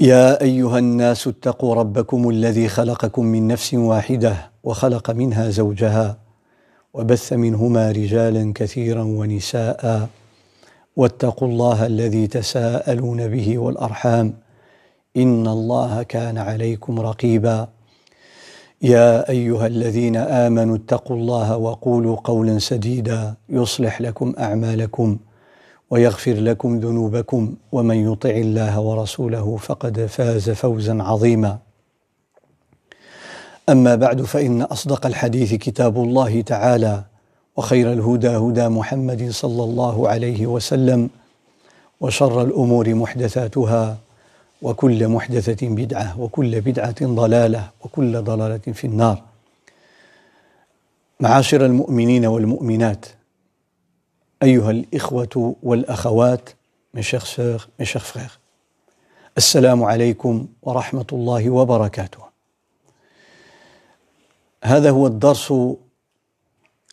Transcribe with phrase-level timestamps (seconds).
[0.00, 6.16] يا أيها الناس اتقوا ربكم الذي خلقكم من نفس واحدة وخلق منها زوجها
[6.94, 10.08] وبث منهما رجالا كثيرا ونساء
[10.96, 14.34] واتقوا الله الذي تساءلون به والأرحام
[15.16, 17.68] إن الله كان عليكم رقيبا.
[18.82, 25.18] يا أيها الذين آمنوا اتقوا الله وقولوا قولا سديدا يصلح لكم أعمالكم
[25.92, 31.58] ويغفر لكم ذنوبكم ومن يطع الله ورسوله فقد فاز فوزا عظيما.
[33.68, 37.02] أما بعد فإن أصدق الحديث كتاب الله تعالى
[37.56, 41.10] وخير الهدى هدى محمد صلى الله عليه وسلم
[42.00, 43.98] وشر الأمور محدثاتها
[44.62, 49.22] وكل محدثة بدعة وكل بدعة ضلالة وكل ضلالة في النار.
[51.20, 53.06] معاشر المؤمنين والمؤمنات
[54.42, 56.48] أيها الإخوة والأخوات
[56.94, 58.38] mes chers sœurs, mes chers frères.
[59.38, 62.18] السلام عليكم ورحمة الله وبركاته.
[64.64, 65.52] هذا هو الدرس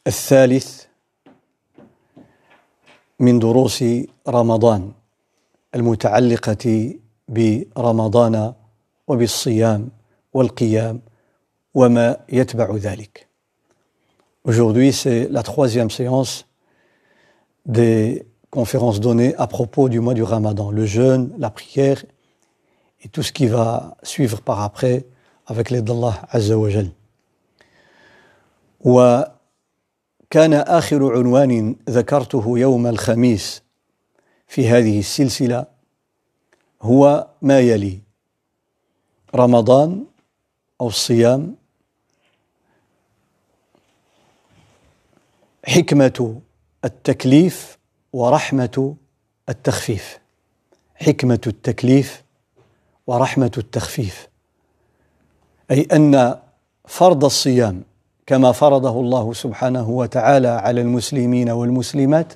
[0.07, 0.83] الثالث
[3.19, 3.83] من دروس
[4.27, 4.91] رمضان
[5.75, 6.95] المتعلقة
[7.27, 8.53] برمضان
[9.07, 9.89] وبالصيام
[10.33, 11.01] والقيام
[11.73, 13.27] وما يتبع ذلك.
[14.45, 16.48] Aujourd'hui, c'est la troisième séance
[17.68, 22.04] des conférences données à propos du mois du Ramadan, le jeûne, la prière
[23.02, 25.06] et tout ce qui va suivre par après
[25.46, 26.90] avec l'aide d'Allah Azza wa Jal.
[28.84, 33.62] وكان آخر عنوان ذكرته يوم الخميس
[34.46, 35.66] في هذه السلسلة
[36.82, 38.00] هو ما يلي
[39.34, 40.04] رمضان
[40.80, 41.56] أو الصيام
[45.66, 46.40] حكمة
[46.85, 47.77] التكليف
[48.13, 48.95] ورحمة
[49.49, 50.19] التخفيف.
[50.95, 52.23] حكمة التكليف
[53.07, 54.27] ورحمة التخفيف.
[55.71, 56.39] أي أن
[56.87, 57.83] فرض الصيام
[58.25, 62.33] كما فرضه الله سبحانه وتعالى على المسلمين والمسلمات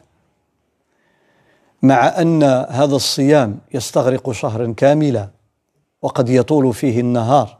[1.81, 5.29] مع أن هذا الصيام يستغرق شهرا كاملا
[6.01, 7.57] وقد يطول فيه النهار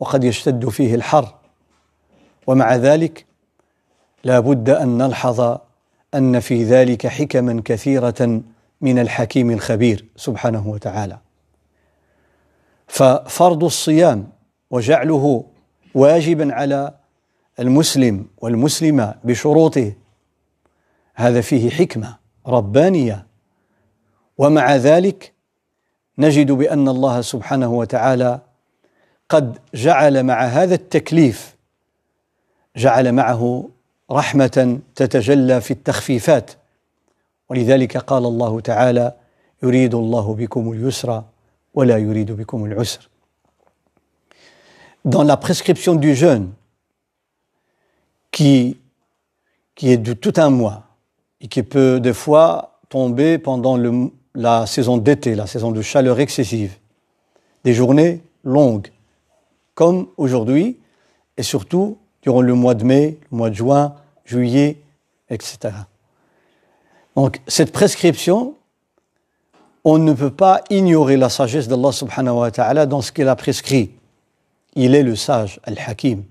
[0.00, 1.34] وقد يشتد فيه الحر.
[2.46, 3.26] ومع ذلك
[4.24, 5.58] لا بد أن نلحظ
[6.16, 8.42] أن في ذلك حكما كثيرة
[8.80, 11.18] من الحكيم الخبير سبحانه وتعالى.
[12.86, 14.28] ففرض الصيام
[14.70, 15.44] وجعله
[15.94, 16.94] واجبا على
[17.58, 19.92] المسلم والمسلمة بشروطه
[21.14, 22.16] هذا فيه حكمة
[22.46, 23.26] ربانية.
[24.38, 25.32] ومع ذلك
[26.18, 28.40] نجد بأن الله سبحانه وتعالى
[29.28, 31.56] قد جعل مع هذا التكليف
[32.76, 33.68] جعل معه
[34.11, 36.51] رحمة تتجلى في التخفيفات
[37.49, 39.15] ولذلك قال الله تعالى
[39.63, 41.23] يريد الله بكم اليسر
[41.73, 43.09] ولا يريد بكم العسر
[45.03, 46.51] Dans la prescription du jeûne,
[48.29, 48.77] qui,
[49.73, 50.83] qui est de tout un mois
[51.41, 56.19] et qui peut des fois tomber pendant le, la saison d'été, la saison de chaleur
[56.19, 56.77] excessive,
[57.63, 58.89] des journées longues,
[59.73, 60.77] comme aujourd'hui,
[61.37, 63.94] et surtout durant le mois de mai, le mois de juin,
[64.24, 64.82] juillet,
[65.30, 65.72] etc.
[67.14, 68.56] Donc cette prescription,
[69.84, 73.36] on ne peut pas ignorer la sagesse d'Allah subhanahu wa ta'ala dans ce qu'il a
[73.36, 73.92] prescrit.
[74.74, 76.24] Il est le sage, Al-Hakim.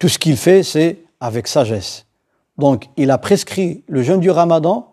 [0.00, 2.04] Tout ce qu'il fait, c'est avec sagesse.
[2.58, 4.92] Donc il a prescrit le jeûne du ramadan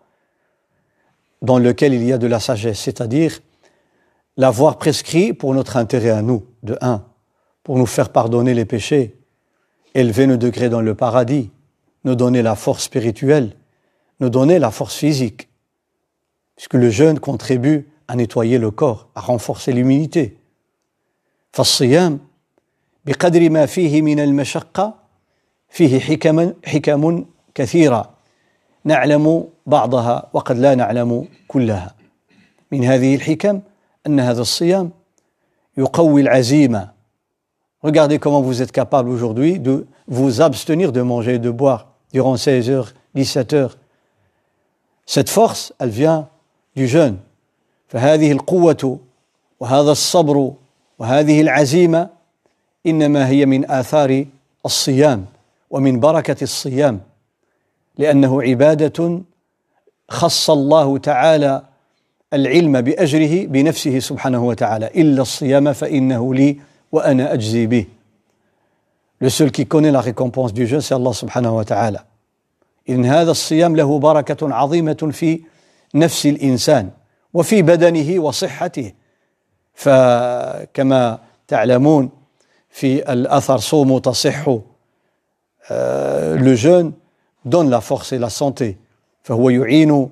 [1.42, 3.40] dans lequel il y a de la sagesse, c'est-à-dire
[4.36, 7.02] l'avoir prescrit pour notre intérêt à nous, de un,
[7.64, 9.19] pour nous faire pardonner les péchés,
[9.93, 11.51] élever nos degrés dans le paradis,
[12.03, 13.55] nous donner la force spirituelle,
[14.19, 15.49] nous donner la force physique,
[16.55, 20.37] puisque le jeûne contribue à nettoyer le corps, à renforcer l'immunité.
[21.55, 22.19] فالصيام
[23.05, 24.95] بقدر ما فيه من المشقة
[25.69, 27.25] فيه حكم حكم
[27.55, 28.09] كثيرة
[28.83, 31.95] نعلم بعضها وقد لا نعلم كلها
[32.71, 33.61] من هذه الحكم
[34.07, 34.91] أن هذا الصيام
[35.77, 36.91] يقوي العزيمة
[37.82, 42.36] Regardez comment vous êtes capable aujourd'hui de vous abstenir de manger et de boire durant
[42.36, 43.78] 16 heures, 17 heures.
[45.06, 46.28] Cette force, elle vient
[46.76, 47.16] du jeûne.
[47.88, 48.98] فهذه القوة
[49.60, 50.52] وهذا الصبر
[50.98, 52.08] وهذه العزيمة
[52.86, 54.24] إنما هي من آثار
[54.66, 55.26] الصيام
[55.70, 57.00] ومن بركة الصيام
[57.98, 59.20] لأنه عبادة
[60.08, 61.62] خص الله تعالى
[62.32, 66.56] العلم بأجره بنفسه سبحانه وتعالى إلا الصيام فإنه لي
[66.92, 67.86] Le
[69.28, 72.04] seul qui connaît la récompense du jeûne, c'est Allah subhanahu wa ta'ala.
[72.88, 75.40] إن هذا الصيام له بركة عظيمة في
[75.94, 76.90] نفس الإنسان
[77.34, 78.92] وفي بدنه وصحته.
[79.74, 82.10] فكما تعلمون
[82.70, 84.60] في الأثر صوموا تصحوا
[87.44, 88.76] donne la force et la santé.
[89.22, 90.08] فهو يعين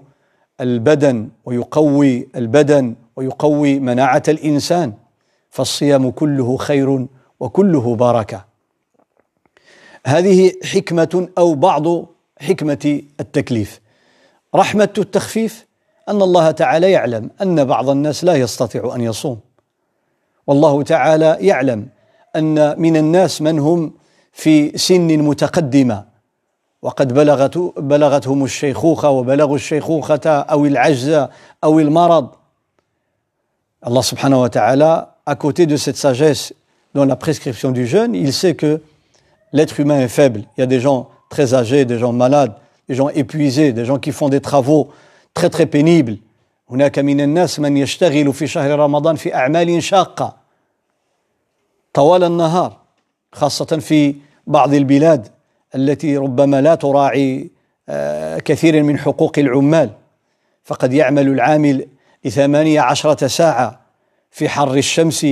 [0.61, 4.93] البدن ويقوي البدن ويقوي مناعة الإنسان.
[5.51, 7.07] فالصيام كله خير
[7.41, 8.45] وكله بركة.
[10.07, 12.07] هذه حكمة أو بعض
[12.41, 13.81] حكمة التكليف.
[14.55, 15.67] رحمة التخفيف
[16.09, 19.41] أن الله تعالى يعلم أن بعض الناس لا يستطيع أن يصوم.
[20.47, 21.89] والله تعالى يعلم
[22.37, 23.93] أن من الناس من هم
[24.33, 26.05] في سن متقدمة.
[26.83, 31.29] وقد بلغت بلغتهم الشيخوخة وبلغوا الشيخوخة أو العجز
[31.65, 32.29] أو المرض.
[34.03, 36.54] subhanahu wa ta'ala, à côté de cette sagesse
[36.94, 38.82] dans la prescription du jeûne, il sait que
[39.52, 40.44] l'être humain est faible.
[40.58, 42.54] Il y a des gens très âgés, des gens malades,
[42.88, 44.90] des gens épuisés, des gens qui font des travaux
[45.34, 46.18] très très pénibles.
[46.70, 50.36] هناك من الناس من يشتغل في شهر رمضان في أعمال شاقة
[51.94, 52.78] طوال النهار
[53.32, 54.16] خاصة في
[54.48, 55.28] بعض البلاد
[55.76, 57.50] التي ربما لا تراعي
[58.46, 59.90] كثير من حقوق العمال
[60.64, 61.88] فقد يعمل العامل
[62.26, 63.80] لثمانية عشرة ساعة
[64.39, 65.27] في حر الشمس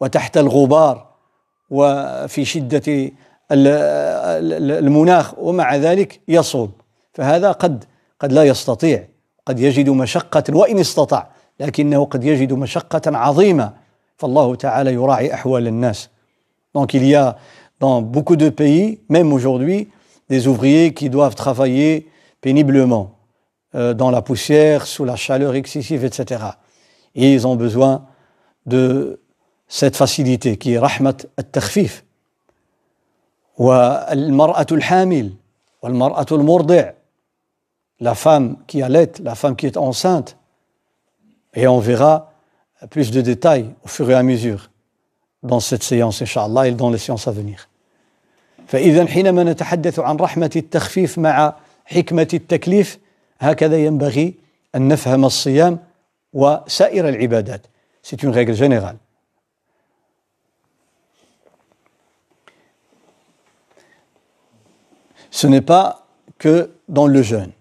[0.00, 1.06] وتحت الغبار
[1.70, 3.10] وفي شدة
[4.80, 6.72] المناخ ومع ذلك يصوم
[7.12, 7.84] فهذا قد
[8.20, 9.08] قد لا يستطيع
[9.46, 11.30] قد يجد مشقة وإن استطاع
[11.60, 13.72] لكنه قد يجد مشقة عظيمة
[14.16, 16.08] فالله تعالى يراعي أحوال الناس
[16.74, 17.36] Donc il y a
[17.80, 19.88] dans beaucoup de pays, même aujourd'hui,
[20.28, 22.08] des ouvriers qui doivent travailler
[22.40, 23.18] péniblement
[23.74, 26.44] euh, dans la poussière, sous la chaleur excessive, etc.
[27.14, 28.06] Et ils ont besoin
[28.66, 29.20] de
[29.68, 32.04] cette facilité qui est rahmat al-takhfif.
[33.58, 35.32] والمرأة الحامل
[35.82, 36.90] والمرأة المرضع
[38.00, 40.36] la femme qui allait, la femme qui est enceinte.
[41.54, 42.32] Et on verra
[42.90, 44.70] plus de détails au fur et à mesure
[45.42, 47.68] dans cette séance, Inch'Allah, et dans les séances à venir.
[48.66, 52.98] فإذا حينما نتحدث عن رحمة التخفيف مع حكمة التكليف
[53.40, 54.34] هكذا ينبغي
[54.74, 55.78] أن نفهم الصيام
[56.32, 57.66] وسائر العبادات.
[58.03, 58.97] C'est une règle générale.
[65.31, 66.07] Ce n'est pas
[66.37, 67.51] que dans le jeûne.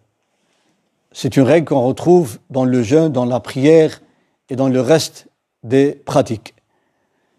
[1.13, 4.01] C'est une règle qu'on retrouve dans le jeûne, dans la prière
[4.49, 5.27] et dans le reste
[5.63, 6.55] des pratiques.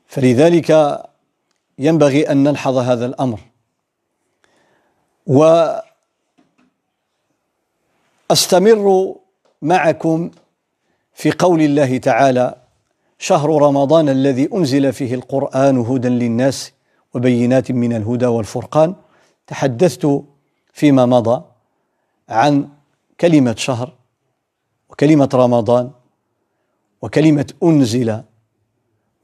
[0.07, 1.04] فلذلك
[1.80, 3.40] ينبغي أن نلحظ هذا الأمر
[8.30, 9.16] وأستمر
[9.62, 10.31] معكم
[11.13, 12.62] في قول الله تعالى
[13.19, 16.72] شهر رمضان الذي أنزل فيه القرآن هدى للناس
[17.14, 18.94] وبينات من الهدى والفرقان
[19.46, 20.22] تحدثت
[20.72, 21.43] فيما مضى
[22.28, 22.69] عن
[23.20, 23.93] كلمة شهر
[24.90, 25.90] وكلمة رمضان
[27.02, 28.22] وكلمة أنزل.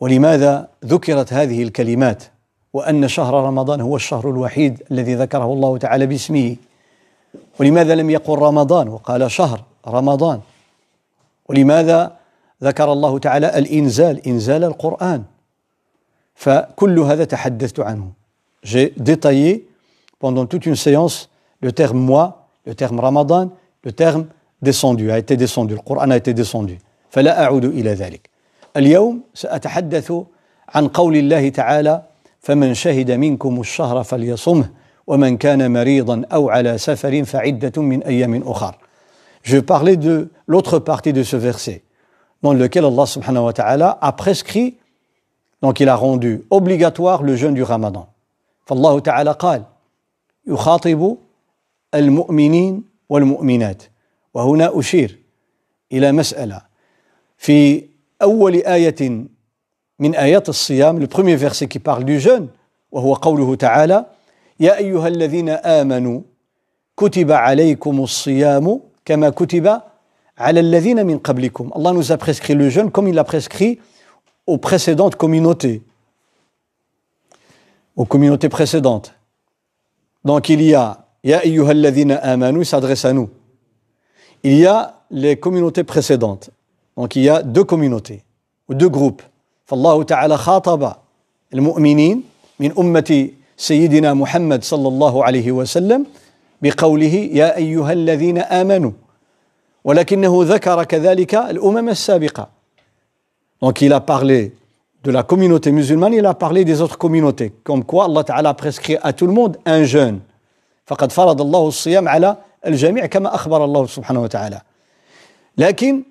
[0.00, 2.24] ولماذا ذكرت هذه الكلمات؟
[2.72, 6.56] وأن شهر رمضان هو الشهر الوحيد الذي ذكره الله تعالى باسمه.
[7.60, 10.40] ولماذا لم يقل رمضان؟ وقال شهر رمضان.
[11.48, 12.19] ولماذا
[12.62, 15.22] ذكر الله تعالى الإنزال إنزال القرآن.
[16.34, 18.12] فكل هذا تحدثت عنه.
[18.64, 19.60] j'ai détaillé
[20.20, 21.28] pendant toute une séance
[21.62, 22.30] le terme mois
[22.66, 23.50] le terme رمضان
[23.84, 24.28] le terme
[24.62, 26.74] descendu a été descendu القرآن a été descendu
[27.10, 28.30] فلا أعود إلى ذلك
[28.76, 30.12] اليوم سأتحدث
[30.68, 32.02] عن قول الله تعالى
[32.40, 34.70] فمن شهد منكم الشهر فليصمه
[35.06, 38.74] ومن كان مريضا أو على سفر فعدة من أيام أخر
[39.42, 41.82] je parlais de l'autre partie de ce verset.
[42.42, 44.76] Dans lequel Allah subhanahu wa ta'ala a prescrit,
[45.62, 48.06] donc il a rendu obligatoire le jeûne du Ramadan.
[48.66, 49.64] فالله تعالى قال:
[50.46, 51.16] يخاطب
[51.94, 53.82] المؤمنين والمؤمنات
[54.34, 55.18] وهنا أشير
[55.92, 56.62] إلى مسألة
[57.36, 57.84] في
[58.22, 59.26] أول آية
[59.98, 62.48] من آيات الصيام le premier verset qui parle du jeûne
[62.92, 64.06] وهو قوله تعالى
[64.60, 66.20] يا أيها الذين آمنوا
[66.96, 69.80] كتب عليكم الصيام كما كتب
[70.40, 73.78] Allah nous a prescrit le jeûne comme il l'a prescrit
[74.46, 75.82] aux précédentes communautés
[77.96, 79.14] aux communautés précédentes
[80.24, 83.28] donc il y a Ya ladhina amanu s'adresse à nous
[84.42, 86.50] il y a les communautés précédentes.
[86.96, 88.22] Donc il y a deux communautés
[88.68, 89.22] ou deux groupes.
[89.66, 90.92] فالله تعالى خاطب
[91.54, 92.22] المؤمنين
[92.60, 96.06] من أمة سيدنا محمد صلى الله عليه وسلم
[96.62, 98.90] بقوله يا أيها الذين آمنوا
[99.84, 102.48] ولكنه ذكر كذلك الأمم السابقة
[103.62, 104.54] Donc il a parlé
[105.04, 107.52] de la communauté musulmane, il a parlé des autres communautés.
[107.62, 110.20] Comme quoi Allah Ta'ala prescrit à tout le monde un jeûne.
[110.86, 114.60] فقد فرض الله الصيام على الجميع كما أخبر الله سبحانه وتعالى.
[115.58, 116.04] لكن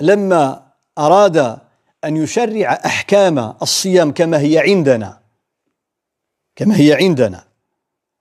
[0.00, 0.62] لما
[0.98, 1.58] أراد
[2.04, 5.18] أن يشرع أحكام الصيام كما هي عندنا
[6.56, 7.44] كما هي عندنا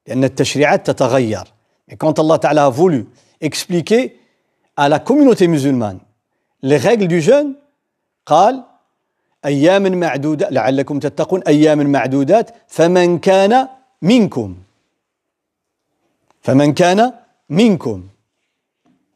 [0.08, 1.44] لأن التشريعات تتغير.
[1.88, 3.06] Et quand Allah Ta'ala a voulu
[3.42, 4.18] expliquer
[4.76, 6.00] à la communauté musulmane.
[6.62, 7.56] Les règles du jeûne,
[8.26, 8.64] قال
[9.46, 13.68] أيام معدودة لعلكم تتقون أيام معدودات فمن كان
[14.02, 14.56] منكم.
[16.42, 17.14] فمن كان
[17.50, 18.04] منكم.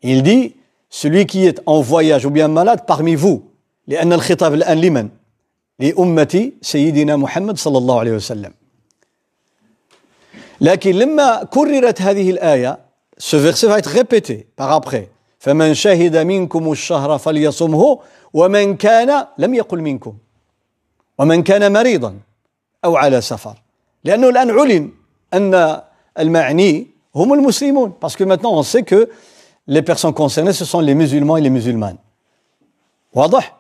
[0.04, 0.56] Il dit
[0.90, 3.42] celui qui est en voyage ou bien malade parmi vous.
[3.88, 5.10] لأن الخطاب الآن لمن؟
[5.80, 8.54] لأمة سيدنا محمد صلى الله عليه وسلم.
[10.62, 12.78] لكن لما كررت هذه الآية
[13.18, 15.10] ce verset va être répété par après.
[15.40, 18.00] فمن شهد منكم الشهر فليصمه
[18.34, 20.14] ومن كان لم يقل منكم
[21.18, 22.20] ومن كان مريضا
[22.86, 23.62] أو على سفر.
[24.04, 24.92] لأنه الآن علم
[25.34, 25.82] أن
[26.20, 29.10] المعني هم المسلمون que maintenant on sait que
[29.68, 31.98] les personnes concernées ce sont les musulmans et les musulmanes.
[33.14, 33.60] واضح؟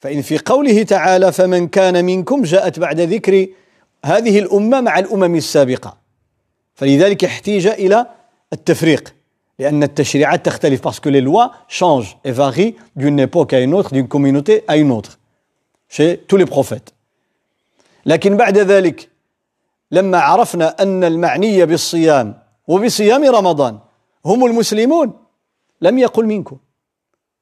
[0.00, 3.46] فإن في قوله تعالى فمن كان منكم جاءت بعد ذكر
[4.04, 5.96] هذه الأمة مع الأمم السابقة.
[6.74, 8.06] فلذلك احتيج إلى
[8.52, 9.14] التفريق.
[9.60, 13.92] لأن التشريعات تختلف parce que les lois changent et varient d'une époque à une autre,
[13.92, 15.18] d'une communauté à une autre.
[18.06, 19.10] لكن بعد ذلك
[19.90, 22.38] لما عرفنا أن المعني بالصيام
[22.68, 23.78] وبصيام رمضان
[24.24, 25.12] هم المسلمون
[25.80, 26.56] لم يقل منكم.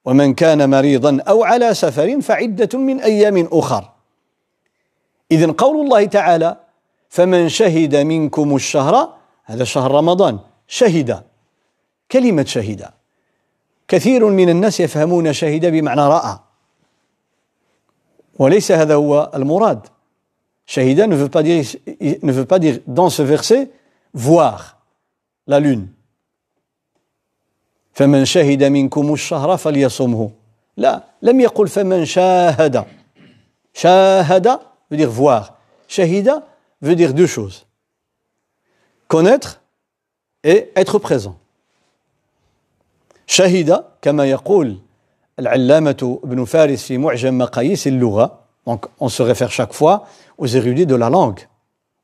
[0.04, 3.90] ومن كان مريضا أو على سفر فعدة من أيام أخر.
[5.32, 6.56] إذن قول الله تعالى
[7.08, 11.27] فمن شهد منكم الشهر هذا شهر رمضان شهد.
[12.11, 12.89] كلمة شهد
[13.87, 16.39] كثير من الناس يفهمون شهد بمعنى رأى
[18.39, 19.87] وليس هذا هو المراد
[20.65, 21.63] شهد ne veut pas dire,
[22.23, 23.69] ne veut pas dire dans ce verset
[24.13, 24.77] voir
[25.47, 25.87] la lune
[27.93, 30.31] فمن شهد منكم الشهر فليصمه
[30.77, 32.85] لا لم يقل فمن شاهد
[33.73, 34.59] شاهد
[34.91, 36.43] veut dire voir شهد
[36.81, 37.65] veut dire deux choses
[39.07, 39.61] connaître
[40.43, 41.37] et être présent
[43.27, 44.77] شهد كما يقول
[45.39, 50.05] العلامة ابن فارس في معجم مقاييس اللغة donc on se réfère chaque fois
[50.37, 51.47] aux érudits de la langue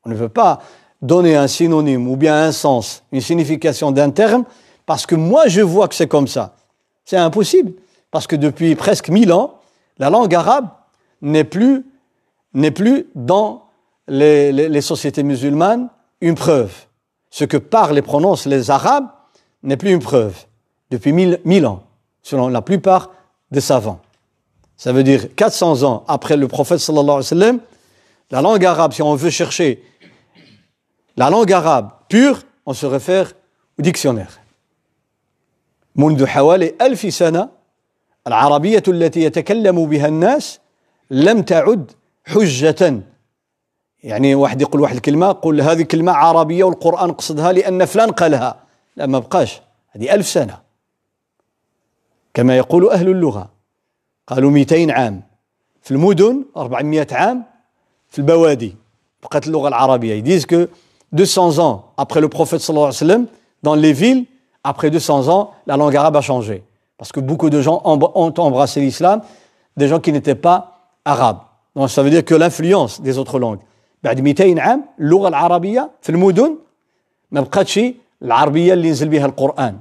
[0.04, 0.60] on ne veut pas
[1.02, 4.44] donner un synonyme ou bien un sens une signification d'un terme
[4.86, 6.54] parce que moi je vois que c'est comme ça
[7.04, 7.72] c'est impossible
[8.10, 9.54] parce que depuis presque mille ans
[9.98, 10.68] la langue arabe
[11.22, 11.86] n'est plus
[12.54, 13.64] n'est plus dans
[14.08, 15.88] les, les, les sociétés musulmanes
[16.20, 16.72] une preuve
[17.30, 19.08] ce que parlent et prononcent les arabes
[19.62, 20.34] n'est plus une preuve
[20.90, 21.82] depuis mille, mille ans,
[22.22, 23.10] selon la plupart
[23.50, 24.00] des savants.
[24.76, 27.60] Ça veut dire 400 ans après le prophète sallallahu alayhi wa sallam,
[28.30, 29.82] la langue arabe, si on veut chercher
[31.16, 33.32] la langue arabe pure, on se réfère
[33.78, 34.40] au dictionnaire.
[35.96, 37.48] منذ حوالي ألف سنة
[38.26, 40.60] العربية التي يتكلم بها الناس
[41.10, 41.92] لم تعد
[42.26, 43.02] حجة
[44.02, 48.56] يعني واحد يقول واحد الكلمة قل هذه كلمة عربية والقرآن قصدها لأن فلان قالها
[48.96, 50.58] لا ما بقاش هذه ألف سنة
[52.35, 53.49] كما يقول أهل اللغة
[54.27, 55.21] قالوا 200 عام
[55.81, 57.43] في المدن 400 عام
[58.09, 58.75] في البوادي
[59.23, 60.67] بقت اللغة العربية disent que
[61.13, 63.25] 200 ans après le prophète sallallahu alayhi wa sallam
[63.63, 64.25] dans les villes
[64.63, 66.63] après 200 ans la langue arabe a changé
[66.97, 69.21] parce que beaucoup de gens ont embrassé l'islam
[69.77, 71.39] des gens qui n'étaient pas arabes
[71.75, 73.61] donc ça veut dire que l'influence des autres langues
[74.03, 76.57] بعد 200 عام اللغة العربية في المدن
[77.31, 77.79] ما بقاتش
[78.21, 79.79] العربية اللي نزل بها القرآن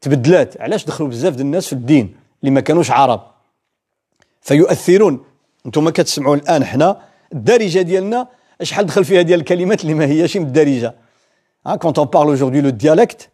[0.00, 0.60] تبدلات.
[0.60, 3.20] علاش دخلوا بزاف ديال الناس في الدين اللي ما كانوش عرب؟
[4.40, 5.24] فيؤثرون.
[5.66, 7.00] أنتم كتسمعوا الآن حنا
[7.32, 8.28] الدارجة ديالنا
[8.62, 10.94] شحال دخل فيها ديال الكلمات اللي ما هياش من الدارجة؟
[11.66, 13.30] ها quand on parle aujourd'hui le dialecte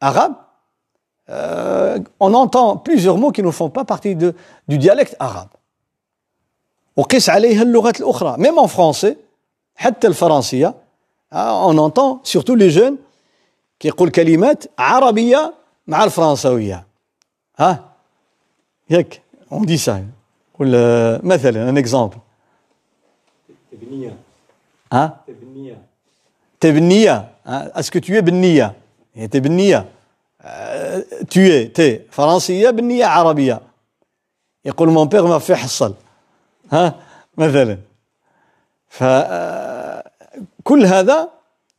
[0.00, 0.34] arabe
[1.30, 4.34] euh, on entend plusieurs mots qui ne font pas partie de,
[4.68, 5.48] du dialecte arabe.
[6.96, 8.36] وقس عليها اللغات الأخرى.
[8.38, 9.16] Même en français
[9.76, 10.74] حتى الفرنسية
[11.32, 12.96] on entend surtout les jeunes
[13.80, 15.54] كيقول كلمات عربية
[15.86, 16.86] مع الفرنساوية.
[17.58, 17.92] ها؟
[18.90, 19.22] ياك
[19.52, 20.08] اون دي سا
[20.58, 22.16] ولا مثلا ان اكزومبل
[23.72, 24.16] تبنية.
[24.92, 25.82] ها؟ تبنية.
[26.60, 27.30] تبنية.
[27.46, 28.74] اسكو تو بنية؟
[29.14, 29.88] هي تبنية.
[31.30, 33.60] تو تي فرنسية بنية عربية.
[34.64, 35.94] يقول مون بيغ ما في حصل.
[36.72, 36.94] ها؟
[37.36, 37.78] مثلا.
[38.88, 40.04] فكل
[40.86, 41.28] هذا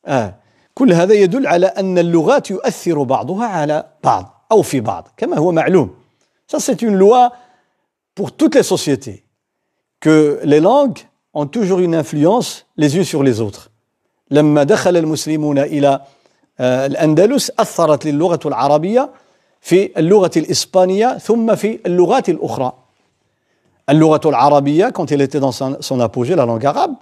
[0.06, 0.34] آه
[0.82, 5.52] كل هذا يدل على أن اللغات يؤثر بعضها على بعض أو في بعض كما هو
[5.52, 5.90] معلوم
[6.48, 7.32] Ça, c'est une loi
[8.16, 9.24] pour toutes les sociétés,
[10.00, 10.98] que les langues
[11.34, 13.70] ont toujours une influence les unes sur les autres.
[14.32, 16.02] لما دخل المسلمون إلى
[16.60, 19.10] الأندلس أثرت للغة العربية
[19.62, 22.74] في اللغة الإسبانية ثم في اللغات الأخرى
[23.90, 26.96] اللغة العربية quand elle était dans son apogée la langue arabe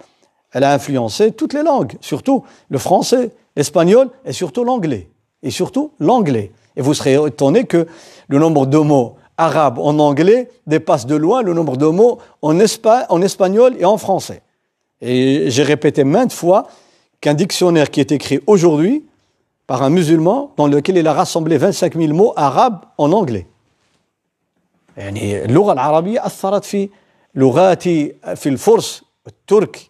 [0.51, 5.09] elle a influencé toutes les langues surtout le français l'espagnol et surtout l'anglais
[5.43, 7.87] et surtout l'anglais et vous serez étonné que
[8.27, 12.59] le nombre de mots arabes en anglais dépasse de loin le nombre de mots en,
[12.59, 14.41] espa en espagnol et en français
[15.01, 16.67] et j'ai répété maintes fois
[17.21, 19.03] qu'un dictionnaire qui est écrit aujourd'hui
[19.67, 23.47] par un musulman dans lequel il a rassemblé 25 000 mots arabes en anglais.
[24.97, 26.89] يعني اللغة العربية أثرت في
[27.35, 29.88] لغات في الفرس الترك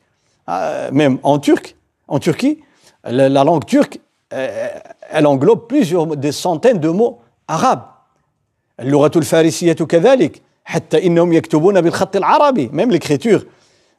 [0.92, 1.76] même en turc
[2.08, 2.60] en Turquie
[3.04, 4.00] la, la langue turque
[4.30, 7.84] elle englobe plusieurs des centaines de mots arabes
[8.80, 13.46] اللغة الفارسية كذلك حتى إنهم يكتبون بالخط العربي même l'écriture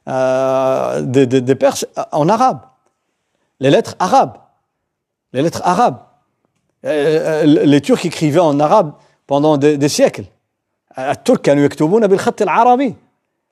[0.07, 2.59] euh, des de, de Perses en arabe
[3.59, 4.37] les lettres arabes
[5.33, 5.99] les lettres arabes.
[6.85, 8.93] Euh, euh, les Turcs écrivaient en arabe
[9.25, 10.25] pendant des, des siècles.
[10.99, 12.95] الترك كانوا يكتبون بالخط العربي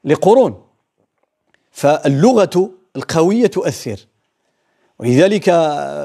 [0.03, 0.61] لقرون
[1.71, 4.07] فاللغة القوية تؤثر
[4.99, 5.43] ولذلك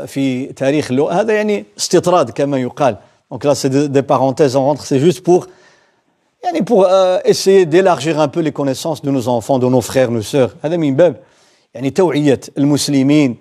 [0.06, 2.96] في تاريخ اللغة هذا يعني استطراد كما يقال
[3.32, 5.46] donc là c'est des, des parenthèses on rentre c'est juste pour
[6.44, 10.10] يعني pour euh, essayer d'élargir un peu les connaissances de nos enfants de nos frères
[10.10, 11.16] nos sœurs هذا من باب
[11.75, 13.37] يعني توعية المسلمين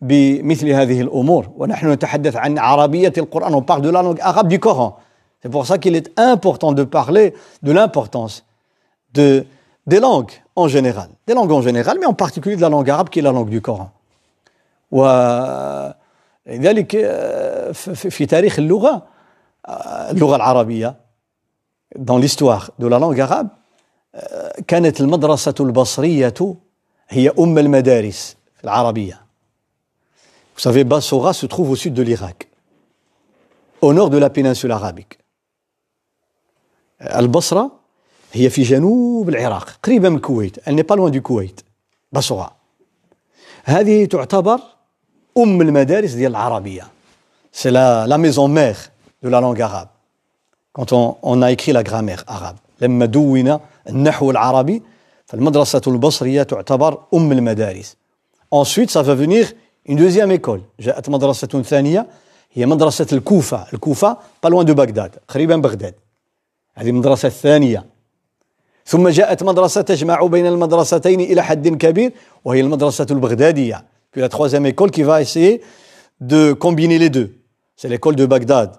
[0.00, 4.58] بمثل هذه الأمور ونحن نتحدث عن عربية القرآن on parle de la langue arabe du
[4.58, 4.98] Coran
[5.42, 7.32] c'est pour ça qu'il est important de parler
[7.62, 8.44] de l'importance
[9.14, 9.46] de,
[9.86, 13.08] des langues en général des langues en général mais en particulier de la langue arabe
[13.08, 13.90] qui est la langue du Coran
[16.46, 16.96] ولذلك
[17.94, 19.02] في تاريخ اللغة
[20.10, 20.96] اللغة العربية
[21.98, 23.48] dans l'histoire de la langue arabe
[24.66, 26.34] كانت المدرسة البصرية
[27.08, 29.20] هي أم المدارس في العربية
[30.56, 32.48] Vous savez, Bassora se trouve au sud de l'Irak,
[33.80, 35.18] au nord de la péninsule arabique.
[37.00, 37.70] البصرة
[38.35, 41.61] هي في جنوب العراق قريبة من الكويت n'est pas loin du كويت
[42.11, 42.51] بصرة.
[43.63, 44.59] هذه تعتبر
[45.37, 46.35] أم المدارس ديال
[47.51, 48.91] c'est la, la maison mère
[49.23, 49.87] de la langue arabe.
[50.73, 52.57] Quand on, on a écrit la grammaire arabe.
[52.81, 54.81] لما دون النحو العربي
[55.25, 57.95] فالمدرسة البصرية تعتبر أم المدارس.
[58.51, 59.53] Ensuite ça va venir
[59.85, 60.61] une deuxième école.
[60.79, 62.07] جاءت مدرسة ثانية
[62.53, 63.65] هي مدرسة الكوفة.
[63.73, 65.93] الكوفة pas loin de بغداد قريبا بغداد.
[66.75, 67.94] هذه المدرسة الثانية.
[68.85, 72.11] ثم جاءت مدرسة تجمع بين المدرستين إلى حد كبير
[72.45, 73.85] وهي المدرسة البغدادية.
[74.11, 75.61] Puis la troisième école qui va essayer
[76.21, 77.33] de combiner les deux.
[77.75, 78.71] C'est l'école de Bagdad.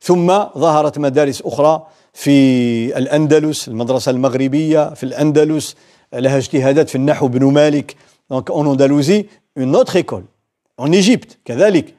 [0.00, 0.26] ثم
[0.58, 5.76] ظهرت مدارس أخرى في الأندلس المدرسة المغربية في الأندلس
[6.12, 7.96] لها اجتهادات في النحو بن مالك.
[8.30, 10.24] Donc en Andalousie une autre école
[10.78, 11.94] en Égypte كذلك.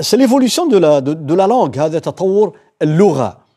[0.00, 3.47] c'est l'évolution de la, de, de la langue هذا تطور اللغة.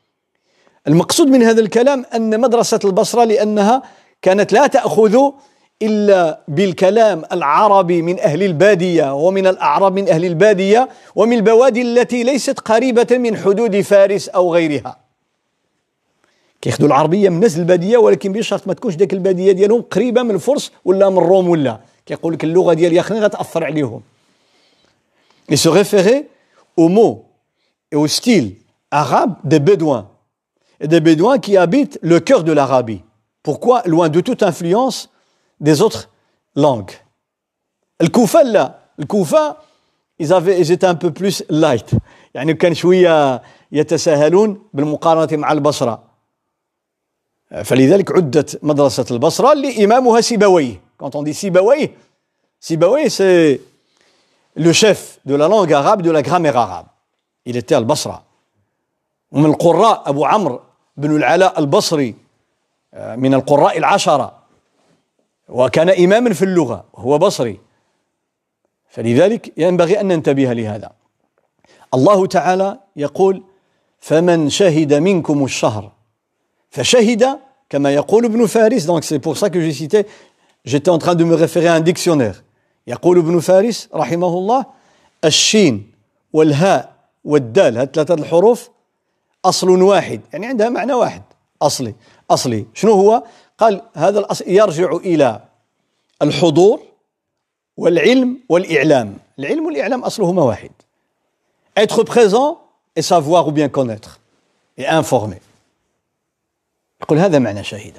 [0.87, 3.83] المقصود من هذا الكلام أن مدرسة البصرة لأنها
[4.21, 5.17] كانت لا تأخذ
[5.81, 12.59] إلا بالكلام العربي من أهل البادية ومن الأعراب من أهل البادية ومن البوادي التي ليست
[12.59, 14.97] قريبة من حدود فارس أو غيرها.
[16.61, 20.71] كياخذوا العربية من الناس البادية ولكن بشرط ما تكونش ديك البادية ديالهم قريبة من الفرس
[20.85, 21.79] ولا من الروم ولا.
[22.05, 24.01] كيقول لك اللغة ديال يخني غتأثر عليهم.
[25.51, 26.27] Il se référait
[26.77, 27.25] aux mots
[27.91, 28.55] et au style
[28.91, 30.10] arabe des Bédouins.
[30.80, 33.02] Et des Bédouins qui habitent le cœur de l'Arabie.
[33.42, 35.10] Pourquoi Loin de toute influence
[35.60, 36.10] des autres
[36.54, 36.92] langues.
[38.00, 39.62] Le Koufa, là, le Koufa,
[40.18, 41.94] ils, avaient, ils étaient un peu plus light.
[42.34, 46.02] يعني كان شوية يتساهلون بالمقارنة مع البصرة.
[47.64, 51.92] فلذلك عدت مدرسة البصرة اللي إمامها سيبويه Quand on dit Sibawayh,
[52.58, 53.60] Sibawayh, c'est
[54.54, 56.86] le chef de la langue arabe, de la grammaire arabe.
[57.44, 58.22] Il était al-Basra.
[59.32, 60.60] ومن القراء أبو عمرو
[60.97, 62.15] بن العلاء البصري
[62.93, 64.41] من القراء العشرة
[65.49, 67.59] وكان إماما في اللغة وهو بصري.
[68.89, 70.91] فلذلك ينبغي أن ننتبه لهذا.
[71.93, 73.43] الله تعالى يقول
[73.99, 75.91] فمن شهد منكم الشهر
[76.69, 80.05] فشهد كما يقول ابن فارس donc c'est pour ça que j'ai cité
[80.65, 82.43] j'étais en train de me référer à un dictionnaire.
[82.87, 84.65] يقول ابن فارس رحمه الله
[85.25, 85.91] الشين
[86.33, 88.69] والهاء والدال هاد ثلاثة الحروف
[89.45, 91.21] أصل واحد يعني عندها معنى واحد
[91.61, 91.95] أصلي
[92.31, 92.65] أصلي.
[92.73, 93.23] شنو هو؟
[93.57, 95.41] قال هذا الأصل يرجع إلى
[96.21, 96.79] الحضور
[97.77, 99.17] والعلم والإعلام.
[99.39, 100.71] العلم والإعلام أصلهما واحد.
[101.79, 102.59] Être présent
[102.95, 104.19] et savoir ou bien connaître
[104.77, 105.41] et informer.
[107.01, 107.97] يقول هذا معنى شهد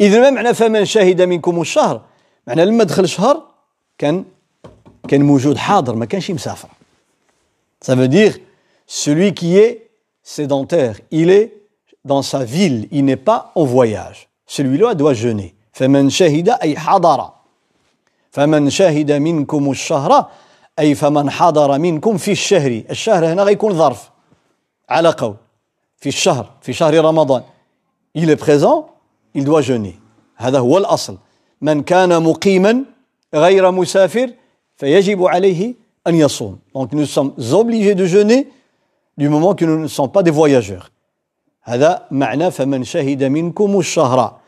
[0.00, 2.02] إذا ما معنى فمن شهد منكم الشهر؟
[2.46, 3.42] معنى لما دخل الشهر
[3.98, 4.24] كان
[5.08, 6.68] كان موجود حاضر ما كانش مسافر.
[7.84, 8.38] Ça veut dire
[8.86, 9.91] celui qui est
[10.22, 11.00] sédentaire.
[11.10, 11.54] Il est
[12.04, 12.88] dans sa ville.
[12.90, 14.28] Il n'est pas en voyage.
[14.46, 15.54] Celui-là doit jeûner.
[15.72, 17.30] فمن شهد أي حضر
[18.30, 20.26] فمن شهد منكم الشهر
[20.78, 24.10] أي فمن حضر منكم في الشهر الشهر هنا غيكون ظرف
[24.88, 25.34] على قول
[25.96, 27.42] في الشهر في شهر رمضان
[28.18, 28.86] il est présent
[29.34, 29.94] il doit jeûner.
[30.36, 31.18] هذا هو الأصل
[31.60, 32.84] من كان مقيما
[33.34, 34.30] غير مسافر
[34.76, 35.74] فيجب عليه
[36.06, 38.46] أن يصوم donc nous sommes obligés de jeûner
[39.17, 40.91] du moment que nous ne sommes pas des voyageurs
[41.63, 44.39] هذا معنى فمن شهد منكم الشهر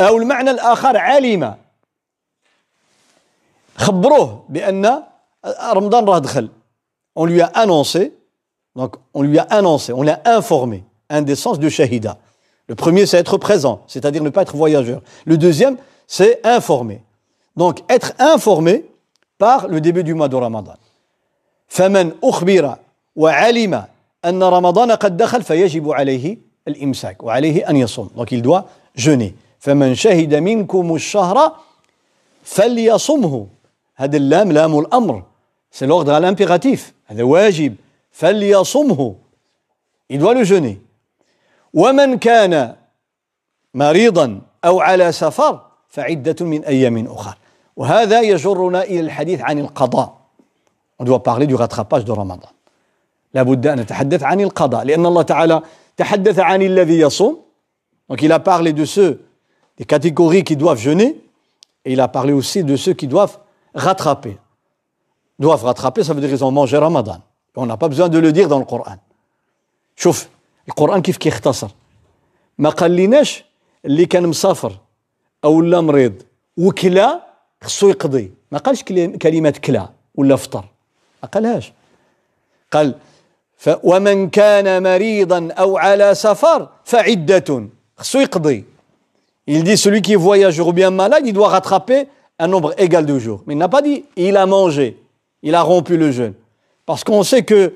[0.00, 1.54] أو المعنى الآخر علم
[3.76, 5.02] خبروه بأن
[5.72, 6.48] رمضان راه دخل
[7.16, 8.12] on lui a annoncé
[8.76, 12.18] donc on lui a annoncé on l'a informé un des sens de shahida
[12.68, 15.76] le premier c'est être présent c'est-à-dire ne pas être voyageur le deuxième
[16.06, 17.02] c'est informer
[17.56, 18.84] donc être informé
[19.38, 20.76] par le début du mois de Ramadan
[21.68, 22.76] فمن أخبر
[23.16, 23.84] وعلم
[24.25, 28.09] أن رمضان قد دخل فيجب عليه الإمساك وعليه أن يصوم.
[28.15, 28.65] Donc il doit
[28.97, 29.33] jeûner.
[29.59, 31.51] فمن شهد منكم الشهر
[32.43, 33.47] فليصمه.
[33.95, 35.23] هذا اللام لام الأمر.
[35.71, 36.19] C'est l'ordre à
[37.07, 37.75] هذا واجب.
[38.11, 39.15] فليصمه.
[40.09, 40.77] Il doit le jeûner.
[41.73, 42.75] ومن كان
[43.73, 47.35] مريضا أو على سفر فعدة من أيام أخرى.
[47.75, 50.13] وهذا يجرنا إلى الحديث عن القضاء.
[50.99, 52.49] On doit parler du rattrapage de Ramadan.
[53.33, 55.61] لابد أن نتحدث عن القضاء لأن الله تعالى
[55.97, 57.43] تحدث عن الذي يصوم
[58.09, 59.21] donc il a parlé de ceux
[59.77, 61.21] des catégories qui doivent jeûner
[61.85, 63.37] et il a parlé aussi de ceux qui doivent
[63.73, 64.37] rattraper
[65.39, 67.19] doivent rattraper ça veut dire qu'ils ont mangé Ramadan
[67.55, 68.97] on n'a pas besoin de le dire dans le Coran
[69.95, 70.27] شوف
[70.67, 71.67] القرآن كيف كيختصر
[72.57, 73.43] ما قاليناش
[73.85, 74.79] اللي كان مسافر
[75.43, 76.21] أو لا مريض
[76.57, 77.23] وكلا
[77.63, 78.83] خصو يقضي ما قالش
[79.21, 80.65] كلمة كلا ولا فطر
[81.23, 81.73] ما قالهاش
[82.71, 82.95] قال
[83.83, 88.65] ومن كان مريضا أو على سفر فعدة خصو يقضي
[89.45, 92.07] il dit celui qui est voyageur ou bien malade il doit rattraper
[92.39, 94.97] un nombre égal de jours mais il n'a pas dit il a mangé
[95.41, 96.33] il a rompu le jeûne
[96.85, 97.73] parce qu'on sait que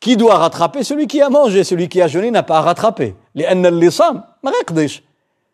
[0.00, 3.14] qui doit rattraper celui qui a mangé celui qui a jeûné n'a pas à rattraper
[3.34, 5.02] لأن اللي صام ما يقضيش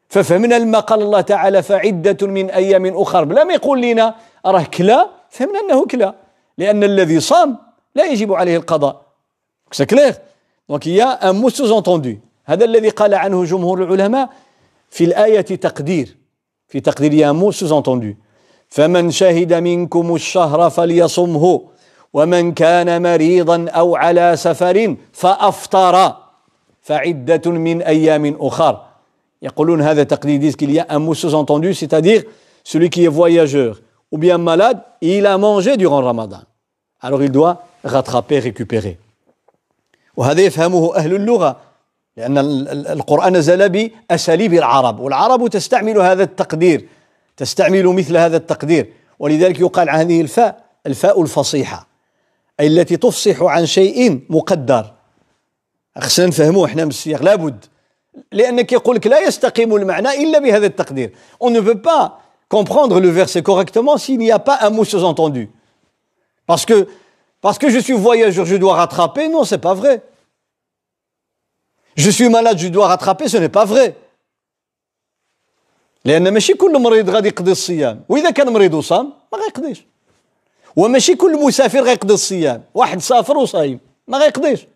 [0.09, 4.15] ففهمنا لما قال الله تعالى فعدة من أيام أخر بلا ما يقول لنا
[4.47, 6.15] راه كلا فهمنا أنه كلا
[6.59, 7.59] لأن الذي صام
[7.95, 9.04] لا يجب عليه القضاء
[9.75, 10.21] C'est clair
[10.69, 14.29] Donc il y a un mot sous-entendu هذا الذي قال عنه جمهور العلماء
[14.91, 16.17] في الآية تقدير
[16.69, 18.15] في تقدير il y a un mot sous-entendu
[18.69, 21.61] فمن شهد منكم الشهر فليصمه
[22.13, 26.17] ومن كان مريضا أو على سفر فأفطر
[26.83, 28.83] فعدة من أيام أخر
[29.43, 32.23] يقولون هذا تقدير disent qu'il y a un mot sous-entendu c'est-à-dire
[32.63, 33.81] celui qui est voyageur
[34.13, 36.43] ou bien malade il a mangé durant Ramadan
[37.01, 38.99] alors il doit rattraper récupérer
[40.17, 41.57] وهذا يفهمه أهل اللغة
[42.17, 46.89] لأن القرآن نزل بأساليب العرب والعرب تستعمل هذا التقدير
[47.37, 51.87] تستعمل مثل هذا التقدير ولذلك يقال عن هذه الفاء الفاء الفصيحة
[52.61, 54.93] أي التي تفصح عن شيء مقدر.
[55.99, 57.65] خصنا نفهموه إحنا من السياق لابد
[58.33, 61.13] لأنك يقول لك لا يستقيم المعنى إلا بهذا التقدير.
[61.41, 65.51] On ne peut pas comprendre le verset correctement s'il n'y a pas un mot sous-entendu.
[66.47, 66.87] Parce que
[67.44, 70.02] parce que je suis voyageur je dois rattraper non c'est pas vrai
[71.96, 73.96] je suis malade je dois rattraper ce n'est pas vrai
[76.06, 79.86] لأن ماشي كل مريض غادي يقضي الصيام وإذا كان مريض وصام ما غيقضيش
[80.76, 84.68] وماشي كل مسافر غيقضي الصيام واحد سافر وصايم ما غيقضيش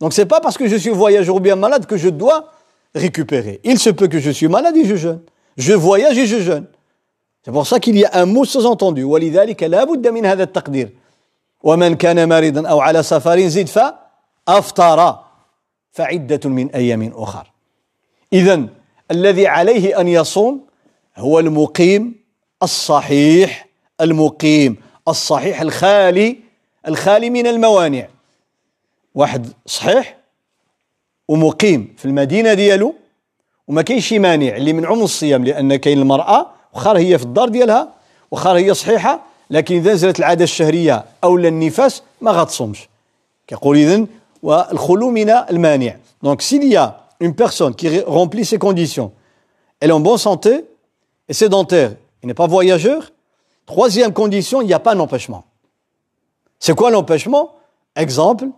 [0.00, 2.52] Donc c'est pas parce que je suis voyageur ou bien malade que je dois
[2.94, 3.60] récupérer.
[3.64, 5.20] Il se peut que je suis malade et je jeûne.
[5.56, 6.66] Je voyage et je jeûne.
[7.44, 9.04] C'est pour ça qu'il y a un mot sous-entendu.
[9.04, 10.88] ولذلك لا بد من هذا التقدير.
[11.63, 13.67] ومن كان مريضا أو على سفر زد
[14.47, 15.19] فأفطر
[15.91, 17.51] فعدة من أيام أخر.
[18.33, 18.65] إذا
[19.11, 20.65] الذي عليه أن يصوم
[21.17, 22.15] هو المقيم
[22.63, 23.67] الصحيح
[24.01, 24.75] المقيم
[25.07, 26.37] الصحيح الخالي
[26.87, 28.07] الخالي من الموانع
[29.15, 30.17] واحد صحيح
[31.27, 32.95] ومقيم في المدينة ديالو
[33.67, 37.49] وما كاينش شي مانع اللي منعو من الصيام لأن كاين المرأة واخا هي في الدار
[37.49, 37.93] ديالها
[38.31, 42.88] واخا هي صحيحة لكن اذا نزلت العاده الشهريه او النفاس ما غتصومش
[43.46, 44.06] كيقول اذا
[44.42, 49.12] والخلو من المانع دونك سيل يا une personne qui remplit ces conditions,
[49.80, 50.64] elle est en bonne santé
[51.28, 53.10] et sédentaire, il n'est pas voyageur.
[53.66, 55.44] Troisième condition, il n'y a pas d'empêchement.
[56.58, 57.54] C'est quoi l'empêchement
[57.96, 58.48] Exemple,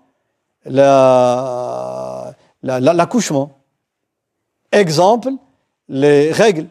[2.63, 3.53] l'accouchement.
[4.73, 5.31] Exemple,
[5.89, 6.67] les règles.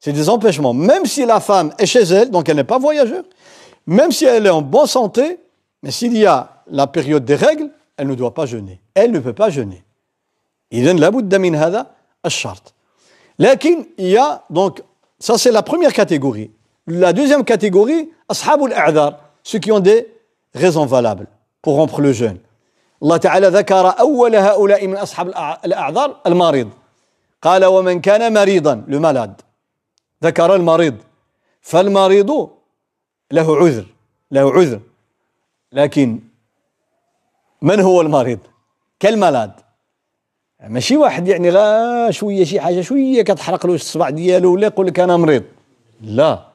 [0.00, 0.74] C'est des empêchements.
[0.74, 3.22] Même si la femme est chez elle, donc elle n'est pas voyageur,
[3.86, 5.38] même si elle est en bonne santé,
[5.82, 8.80] mais s'il y a la période des règles, elle ne doit pas jeûner.
[8.94, 9.82] Elle ne peut pas jeûner.
[10.72, 11.86] إذن لابد من هذا
[12.26, 12.72] الشرط.
[13.38, 14.82] لكن il y a donc
[15.18, 16.50] ça c'est la première catégorie.
[16.86, 20.08] La deuxième catégorie, أصحاب الأعذار, ceux qui ont des
[20.54, 21.28] raisons valables
[21.60, 22.38] pour rompre le jeûne.
[23.02, 25.28] الله تعالى ذكر أول هؤلاء من أصحاب
[25.64, 26.70] الأعذار المريض
[27.42, 29.42] قال ومن كان مريضا le malade
[30.24, 30.96] ذكر المريض
[31.60, 32.50] فالمريض
[33.31, 33.85] له عذر
[34.31, 34.79] له عذر.
[35.71, 36.19] لكن
[37.61, 38.39] من هو المريض؟
[38.99, 39.51] كالملاد
[40.67, 44.99] ماشي واحد يعني غا شوية شي حاجة شوية كتحرق له الصبع ديالو ولا يقول لك
[44.99, 45.43] أنا مريض.
[46.01, 46.45] لا.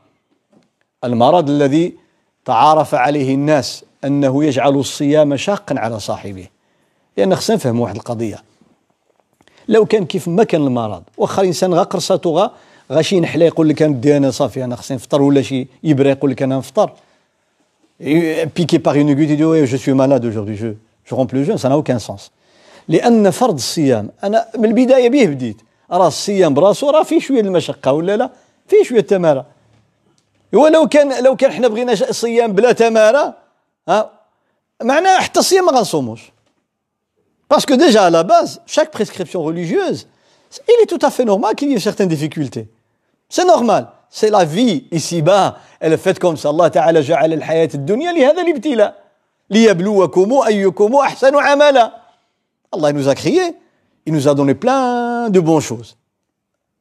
[1.04, 1.94] المرض الذي
[2.44, 6.48] تعارف عليه الناس أنه يجعل الصيام شاقا على صاحبه.
[7.16, 8.42] لأن خصنا نفهم واحد القضية.
[9.68, 12.50] لو كان كيف ما كان المرض واخا الإنسان غا قرصاتو غا
[12.92, 16.30] غا شي نحله يقول لك أنا أنا صافي أنا خصني نفطر ولا شي؟ يبرى يقول
[16.30, 16.90] لك أنا نفطر.
[18.00, 20.68] Aiguille, tu dis ouais, je suis malade aujourd'hui, je,
[21.04, 22.30] je romps le jeûne, ça n'a aucun sens.
[22.88, 25.56] لأن فرض الصيام أنا من البداية به بديت.
[25.90, 28.30] راه الصيام براسو راه فيه شوية المشقة ولا لا؟
[28.68, 29.46] فيه شوية التماره
[30.52, 33.34] ولو كان لو كان حنا بغينا صيام بلا تمارة
[33.88, 34.10] ها
[34.82, 36.20] معناه حتى الصيام ما غنصوموش.
[37.50, 40.06] parce que déjà à la base chaque prescription religieuse
[40.52, 42.66] il est tout à fait normal qu'il y ait certaines difficultés.
[43.34, 43.82] C'est normal
[44.18, 45.46] c'est la vie ici-bas
[45.80, 48.92] elle est faite comme ça الله تعالى جعل الحياة الدنيا لهذا الابتلاء
[49.50, 52.02] ليبلوكم ايكم احسن عملا
[52.74, 53.54] Allah nous a créés,
[54.06, 55.98] il nous a donné plein de bonnes choses.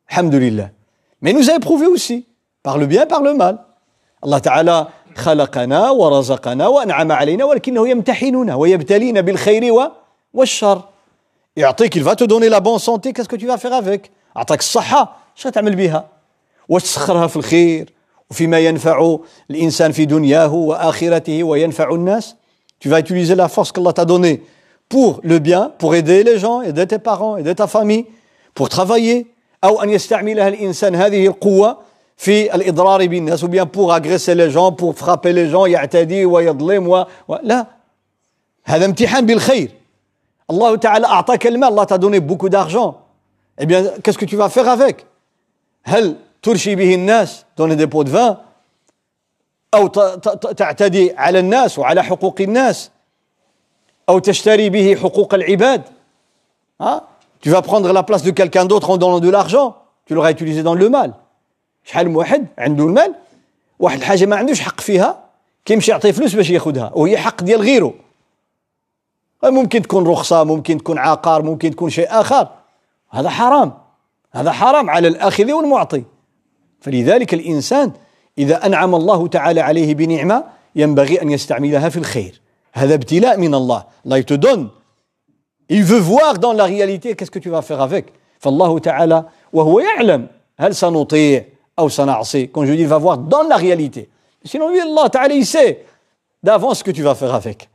[0.10, 0.70] Alhamdulillah.
[1.22, 2.26] Mais il nous a éprouvés aussi,
[2.64, 3.60] par le bien, par le mal.
[4.24, 9.92] Allah Ta'ala خلقنا ورزقنا وأنعم علينا ولكنه يمتحننا ويبتلينا بالخير
[10.34, 10.82] والشر
[11.58, 14.60] يعطيك il va te donner la bonne santé qu'est-ce que tu vas faire avec أعطاك
[14.60, 16.06] الصحة شو تعمل بها
[16.72, 17.94] واش تسخرها في الخير
[18.30, 19.18] وفيما ينفع
[19.50, 22.36] الإنسان في دنياه وآخرته وينفع الناس
[22.80, 24.42] tu vas utiliser la force qu'Allah t'a donnée
[24.90, 28.06] pour le bien, pour aider les gens, aider tes parents, aider ta famille,
[28.56, 29.28] pour travailler,
[29.64, 31.78] أو أن يستعملها الإنسان هذه القوة
[32.18, 37.06] في الإضرار بالناس bien pour agresser les gens, pour frapper les gens, يعتدي ويظلم و...
[37.28, 37.36] و...
[37.44, 37.68] لا
[38.64, 39.72] هذا امتحان بالخير
[40.50, 43.02] الله تعالى أعطاك المال الله t'a donné beaucoup d'argent
[43.60, 45.06] eh bien qu'est-ce que tu vas faire avec
[45.84, 48.38] هل ترشي به الناس des pots de vin
[49.74, 49.88] أو
[50.58, 52.92] تعتدي على الناس وعلى حقوق الناس
[54.10, 55.82] أو تشتري به حقوق العباد.
[56.80, 57.02] hein?
[57.40, 59.76] tu vas prendre la place de quelqu'un d'autre en donnant de l'argent
[60.06, 61.14] tu l'auras utilisé dans le mal.
[61.84, 63.16] شحال من واحد عنده المال؟
[63.80, 65.24] واحد الحاجة ما عندوش حق فيها
[65.66, 67.94] كيمشي يعطي فلوس باش ياخذها وهي حق ديال غيره.
[69.44, 72.48] ممكن تكون رخصة ممكن تكون عقار ممكن تكون شيء آخر.
[73.10, 73.74] هذا حرام.
[74.32, 76.04] هذا حرام على الآخذ والمعطي.
[76.82, 77.92] فلذلك الانسان
[78.38, 80.44] اذا انعم الله تعالى عليه بنعمه
[80.76, 82.42] ينبغي ان يستعملها في الخير
[82.74, 84.70] هذا ابتلاء من الله الله il donne
[85.70, 89.80] il veut voir dans la réalité qu'est-ce que tu vas faire avec فالله تعالى وهو
[89.80, 90.28] يعلم
[90.60, 91.46] هل سنطيع
[91.80, 94.10] أو سنعصي quand je dis il va voir dans la réalité
[94.46, 95.86] sinon lui Allah تعالى il sait
[96.44, 97.70] d'avance ce que tu vas faire avec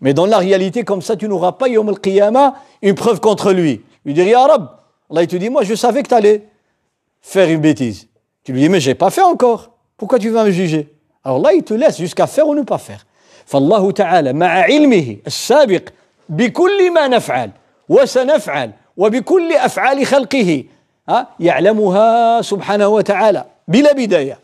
[0.00, 3.82] mais dans la réalité comme ça tu n'auras pas يوم القيامة une preuve contre lui
[4.04, 4.68] lui dire Ya Rab
[5.10, 6.44] Allah il te dit moi je savais que tu allais
[7.20, 8.08] faire une bêtise
[8.48, 9.72] tu lui dis mais j'ai pas fait encore.
[9.98, 10.88] Pourquoi tu vas me juger?
[11.22, 13.04] Alors là il te laisse jusqu'à faire ou ne pas faire.
[13.46, 15.88] فالله تعالى مع علمه السابق
[16.28, 17.50] بكل ما نفعل
[17.88, 20.64] وسنفعل وبكل افعال خلقه
[21.40, 24.38] يعلمها سبحانه وتعالى بلا بدايه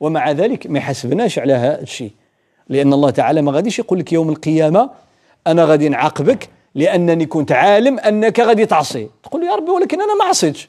[0.00, 2.12] ومع ذلك ما يحسبناش على هذا الشيء
[2.68, 4.90] لأن الله تعالى ما غاديش يقول لك يوم القيامه
[5.46, 10.24] أنا غادي نعاقبك لانني كنت عالم انك غادي تعصي تقول يا ربي ولكن أنا ما
[10.24, 10.68] عصيتش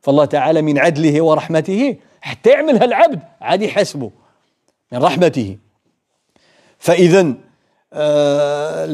[0.00, 4.10] فالله تعالى من عدله ورحمته حتى يعملها العبد عادي يحاسبه.
[4.92, 5.56] من رحمته.
[6.78, 7.34] فإذا
[7.92, 8.84] آه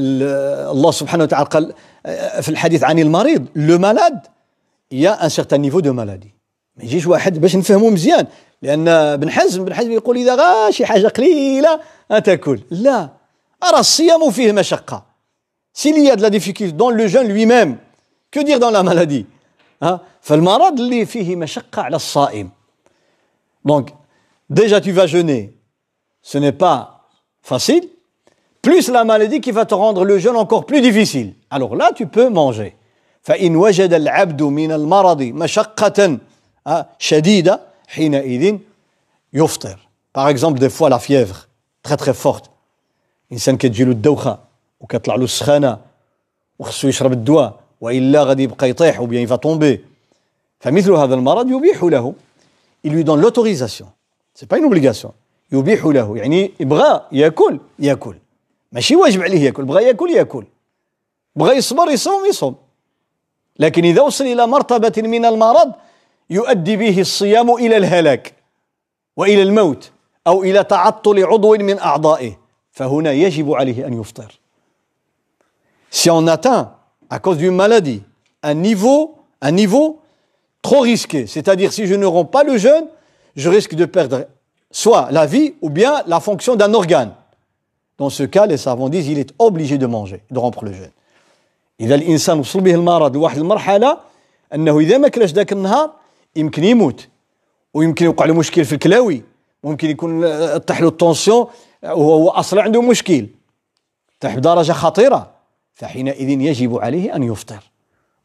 [0.73, 1.75] الله سبحانه وتعالى قال
[2.07, 4.21] آه، في الحديث عن المريض لو مالاد
[4.93, 6.35] يا ان سيغتان نيفو دو مالادي
[6.77, 8.27] ما يجيش واحد باش نفهمو مزيان.
[8.63, 11.81] لأن بن حزم بن حزم يقول إذا غا شي حاجة قليلة
[12.25, 13.11] تاكل لا.
[13.65, 15.17] راه الصيام فيه مشقة.
[15.79, 17.77] S'il y a de difficulté dans le jeûne lui-même.
[18.33, 19.27] Que dire dans la maladie
[19.84, 22.50] ها فالمرض اللي فيه مشقه على الصائم
[23.68, 23.90] donc
[24.50, 25.54] déjà tu vas jeûner
[26.22, 27.08] ce n'est pas
[27.42, 27.88] facile,
[28.62, 31.34] plus la maladie qui va te rendre le jeûne encore plus difficile.
[31.50, 32.76] Alors là, tu peux manger.
[33.24, 36.18] فإن وجد العبد من المرض مشقة
[37.00, 38.58] شديدة حينئذ
[39.34, 39.78] يفطر
[40.14, 41.48] Par exemple, des fois, la fièvre,
[41.84, 42.50] très très forte.
[43.32, 44.40] الإنسان كتجيلو الدوخة
[44.80, 45.78] وكتطلع له السخانة
[46.60, 49.79] وخصو يشرب الدواء وإلا غادي يبقى يطيح ou bien il.
[50.61, 52.15] فمثل هذا المرض يبيح له.
[52.85, 53.87] Il lui donne l'autorisation.
[54.35, 55.13] C'est pas une obligation.
[55.53, 58.17] يبيح له يعني بغى يأكل يأكل
[58.73, 60.45] ماشي واجب عليه يأكل بغى يأكل يأكل
[61.37, 62.55] بغى يصبر يصوم يصوم
[63.59, 65.73] لكن إذا وصل إلى مرتبة من المرض
[66.31, 68.35] يؤدي به الصيام إلى الهلاك
[69.17, 69.91] وإلى الموت
[70.27, 72.39] أو إلى تعطل عضو من أعضائه
[72.73, 74.41] فهنا يجب عليه أن يفطر
[75.89, 76.69] Si on atteint,
[77.10, 78.04] à cause d'une maladie,
[78.44, 80.00] un niveau, un niveau
[80.62, 82.86] trop risqué, c'est-à-dire si je ne romps pas le jeûne,
[83.36, 84.28] je risque de perdre
[84.72, 87.14] soit la vie ou bien la fonction d'un organe.
[87.98, 90.92] Dans ce cas, les savants disent il est obligé de manger, de rompre le jeûne.
[91.82, 93.98] اذا الانسان وصل به المرض لواحد المرحله
[94.54, 95.92] انه اذا ما كلاش ذاك النهار
[96.36, 97.08] يمكن يموت
[97.74, 99.24] ويمكن يوقع له مشكل في الكلاوي
[99.64, 101.48] ممكن يكون طيح له التونسيون
[101.84, 103.28] وهو اصلا عنده مشكل
[104.20, 105.32] طيح بدرجه خطيره
[105.77, 107.63] فحينئذ يجب عليه أن يفطر.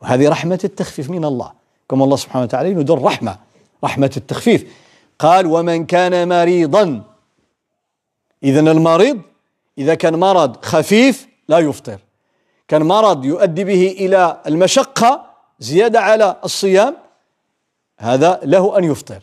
[0.02, 1.52] وهذه رحمة التخفيف من الله.
[1.90, 3.38] كما الله سبحانه وتعالى يدر رحمة
[3.84, 4.66] رحمة التخفيف.
[5.20, 7.04] قال ومن كان مريضا.
[8.44, 9.22] اذا المريض
[9.78, 12.00] إذا كان مرض خفيف لا يفطر.
[12.68, 15.26] كان مرض يؤدي به إلى المشقة
[15.60, 16.96] زيادة على الصيام
[18.00, 19.22] هذا له أن يفطر.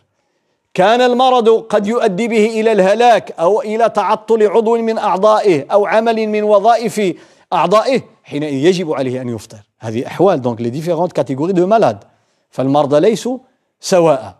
[0.74, 6.26] كان المرض قد يؤدي به إلى الهلاك أو إلى تعطل عضو من أعضائه أو عمل
[6.26, 7.16] من وظائف
[7.52, 9.58] أعضائه حينئذ يجب عليه أن يفطر.
[9.78, 10.42] هذه أحوال.
[10.42, 12.04] donc les différentes catégories de malades
[12.50, 13.38] فالمرضى ليسوا
[13.80, 14.38] سواء.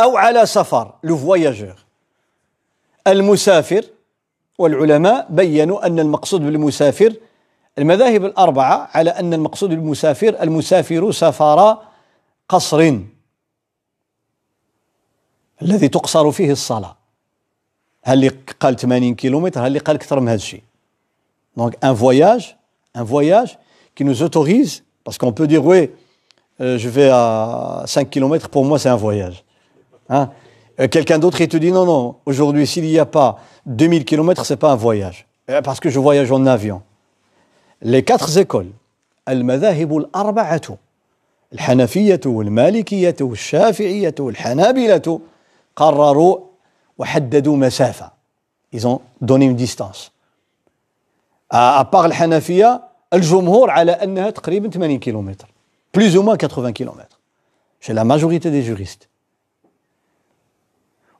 [0.00, 0.94] أو على سفر.
[1.02, 1.76] le voyageur
[3.06, 3.84] المسافر.
[4.58, 7.14] والعلماء بينوا أن المقصود بالمسافر
[7.78, 11.78] المذاهب الأربعة على أن المقصود بالمسافر المسافر سفر
[12.48, 12.98] قصر.
[15.62, 16.96] الذي تقصر فيه الصلاة.
[18.02, 18.28] هل اللي
[18.60, 20.62] قال 80 كيلومتر؟ هل اللي قال أكثر من هذا الشيء؟
[21.55, 22.57] Donc un voyage,
[22.93, 23.57] un voyage
[23.95, 25.91] qui nous autorise, parce qu'on peut dire oui,
[26.61, 29.43] euh, je vais à 5 km, pour moi c'est un voyage.
[30.09, 30.29] Hein?
[30.79, 34.45] Euh, Quelqu'un d'autre il te dit non, non, aujourd'hui s'il n'y a pas 2000 km,
[34.45, 35.27] c'est pas un voyage.
[35.63, 36.81] Parce que je voyage en avion.
[37.81, 38.71] les quatre écoles
[39.29, 40.77] المذاهب الأربعة
[41.53, 45.19] الحنفية والمالكية والشافعية والحنابلة
[45.75, 46.37] قرروا
[46.97, 48.11] وحددوا مسافة
[48.73, 50.10] ils ont donné une distance
[51.52, 55.48] à part الحنفية الجمهور على أنها تقريبا 80 كيلومتر
[55.96, 57.18] ou moins 80 كيلومتر
[57.80, 59.08] chez la majorité des juristes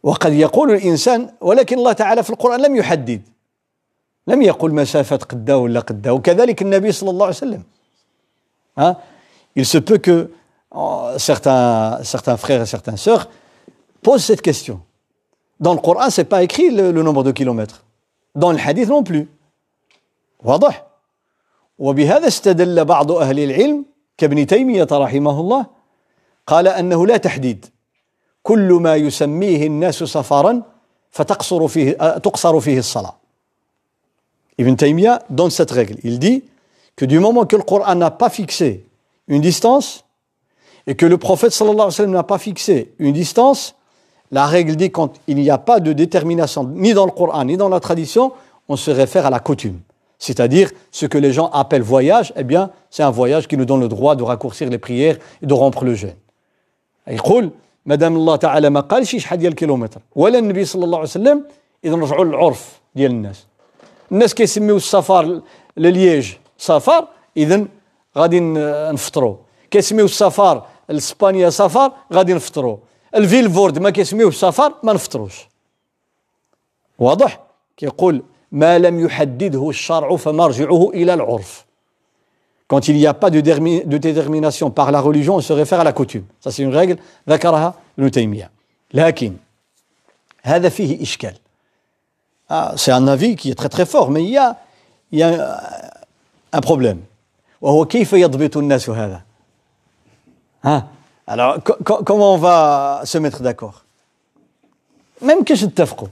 [0.02, 3.22] وقد يقول الإنسان ولكن الله تعالى في القرآن لم يحدد
[4.26, 7.62] لم يقل مسافة قدا ولا قدا وكذلك النبي صلى الله عليه وسلم
[8.78, 8.96] hein?
[9.54, 10.30] il se peut que
[10.70, 13.28] oh, certains, certains frères et certaines sœurs
[14.02, 14.80] posent cette question
[15.60, 17.84] dans le Coran c'est pas écrit le, le nombre de kilomètres
[18.34, 19.28] dans le hadith non plus
[20.44, 20.86] واضح
[21.78, 23.84] وبهذا استدل بعض أهل العلم
[24.18, 25.66] كابن تيمية رحمه الله
[26.46, 27.66] قال أنه لا تحديد
[28.42, 30.62] كل ما يسميه الناس سفرا
[31.10, 33.22] فتقصر فيه تقصر فيه الصلاه
[34.58, 35.96] Ibn Taymiyyah donne cette règle.
[36.04, 36.44] Il dit
[36.94, 38.86] que du moment que le Coran n'a pas fixé
[39.26, 40.04] une distance
[40.86, 43.74] et que le prophète sallallahu alayhi wa sallam n'a pas fixé une distance,
[44.30, 47.56] la règle dit quand il n'y a pas de détermination ni dans le Coran ni
[47.56, 48.32] dans la tradition,
[48.68, 49.80] on se réfère à la coutume.
[50.26, 53.80] C'est-à-dire ce que les gens appellent voyage, eh bien, c'est un voyage qui nous donne
[53.80, 56.18] le droit de raccourcir les prières et de rompre le jeûne.
[57.06, 57.50] يقول
[57.86, 61.44] مدام الله تعالى ما قالش شحال ديال الكيلومتر ولا النبي صلى الله عليه وسلم
[61.84, 63.46] اذا نرجعوا للعرف ديال الناس
[64.12, 65.42] الناس كيسميو السفر
[65.76, 67.66] لليج سفر اذا
[68.18, 68.40] غادي
[68.94, 69.36] نفطروا
[69.70, 72.76] كيسميو السفر لاسبانيا سفر غادي نفطروا
[73.14, 75.48] الفيلفورد ما كيسميوه سفر ما نفطروش
[76.98, 77.40] واضح
[77.76, 81.67] كيقول ما لم يحدده الشرع فمرجعه الى العرف
[82.67, 85.85] Quand il n'y a pas de, de détermination par la religion, on se réfère à
[85.85, 86.25] la coutume.
[86.41, 86.97] Ça, c'est une règle.
[87.29, 88.51] ذكرها ابن تيمية.
[88.93, 89.33] لكن
[90.43, 91.33] هذا فيه إشكال.
[92.49, 94.57] Ah, c'est un avis qui est très très fort, mais il y a,
[95.11, 95.61] il y a
[96.51, 96.99] un problème.
[97.61, 99.21] وهو كيف يضبط الناس هذا؟
[100.63, 100.87] ها
[101.27, 103.83] alors comment on va se mettre d'accord
[105.21, 106.07] ما يمكنش نتفقوا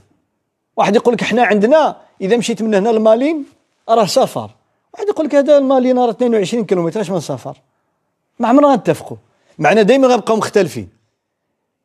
[0.77, 3.45] واحد يقول لك إحنا عندنا إذا مشيت من هنا لمالين
[3.89, 4.49] راه سفر
[4.93, 7.57] واحد يقول لك هذا المالين راه 22 كيلومتر اش من سفر
[8.39, 9.17] ما عمرنا نتفقوا
[9.59, 10.89] معنا دائما غنبقاو مختلفين.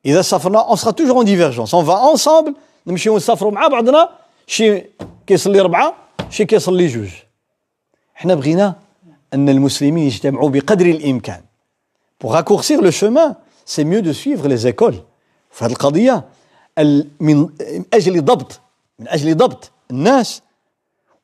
[0.06, 1.74] إذا سافرنا اون سera toujours en divergence.
[1.74, 2.52] On va ensemble
[2.86, 4.08] نمشيو نسافروا مع بعضنا
[4.46, 4.84] شي
[5.26, 5.94] كيصلي ربعة
[6.30, 7.10] شي كيصلي جوج.
[8.14, 8.74] حنا بغينا
[9.34, 11.40] أن المسلمين يجتمعوا بقدر الإمكان.
[12.18, 15.02] Pour raccourcir le chemin c'est mieux de suivre les écoles.
[15.50, 16.24] في هذه القضية
[17.20, 17.48] من
[17.94, 18.60] أجل ضبط
[18.98, 20.42] من أجل ضبط الناس.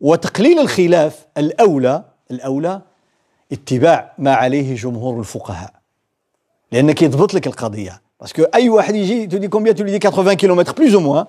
[0.00, 2.82] وتقليل الخلاف الأولى الأولى
[3.52, 5.72] اتباع ما عليه جمهور الفقهاء.
[6.72, 8.02] لأنك يضبط لك القضية.
[8.20, 11.26] parce que أي واحد يجي tu dis combien تولي 80 كيلومتر plus ou moins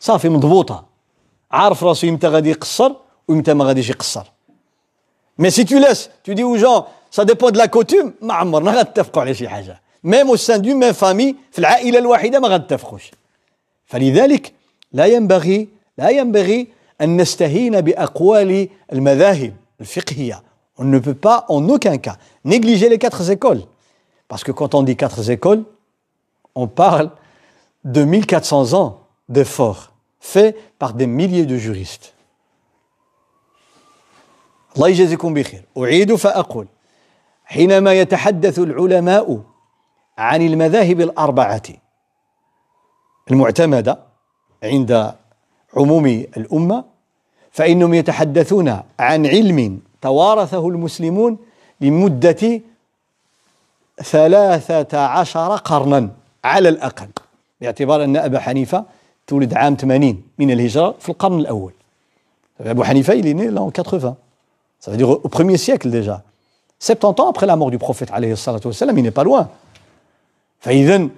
[0.00, 0.86] صافي مضبوطة.
[1.50, 2.92] عارف راسو يمتى غادي يقصر
[3.28, 4.24] ويمتى ما غاديش يقصر.
[5.38, 8.70] mais si tu laisses tu dis aux gens ça dépend de la coutume ما عمرنا
[8.70, 9.80] غنتفقوا على شي حاجة.
[10.04, 13.10] même au sein de même famille في العائلة الواحدة ما غنتفقوش
[13.86, 14.52] فلذلك
[14.96, 15.68] لا ينبغي
[15.98, 16.68] لا ينبغي
[17.00, 20.42] أن نستهين بأقوال المذاهب الفقهية
[20.78, 23.62] On ne peut pas en aucun cas négliger les quatre écoles.
[24.28, 25.64] Parce que quand on dit quatre écoles,
[26.54, 27.10] on parle
[27.84, 32.12] de 1400 ans d'efforts faits par des milliers de juristes.
[34.76, 36.66] الله يجازيكم بخير أعيد فأقول
[37.44, 39.40] حينما يتحدث العلماء
[40.18, 41.62] عن المذاهب الأربعة
[43.30, 44.05] المعتمدة
[44.66, 45.12] عند
[45.76, 46.06] عموم
[46.36, 46.84] الأمة
[47.50, 51.38] فإنهم يتحدثون عن علم توارثه المسلمون
[51.80, 52.60] لمدة
[54.02, 56.10] ثلاثة عشر قرنا
[56.44, 57.08] على الأقل
[57.60, 58.84] باعتبار أن أبا حنيفة
[59.26, 61.72] تولد عام 80 من الهجرة في القرن الأول.
[62.60, 64.16] أبو حنيفة il est né l'an 80
[64.80, 66.22] ça veut dire au premier siècle déjà.
[66.78, 69.48] 70 ans après la mort du prophète عليه الصلاة والسلام il n'est pas loin.
[70.60, 71.08] فإذا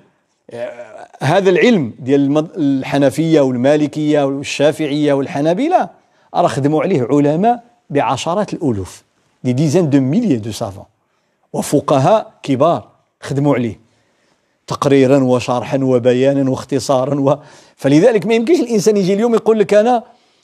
[1.22, 5.88] هذا العلم ديال الحنفيه والمالكيه والشافعيه والحنابله
[6.34, 9.02] راه خدموا عليه علماء بعشرات الالوف
[9.44, 10.84] des dizaines de milliers de savants
[11.52, 12.88] وفقهاء كبار
[13.20, 13.80] خدموا عليه
[14.66, 17.38] تقريرا وشرحا وبيانا واختصارا و...
[17.76, 20.02] فلذلك ما يمكنش الانسان يجي اليوم يقول لك أنا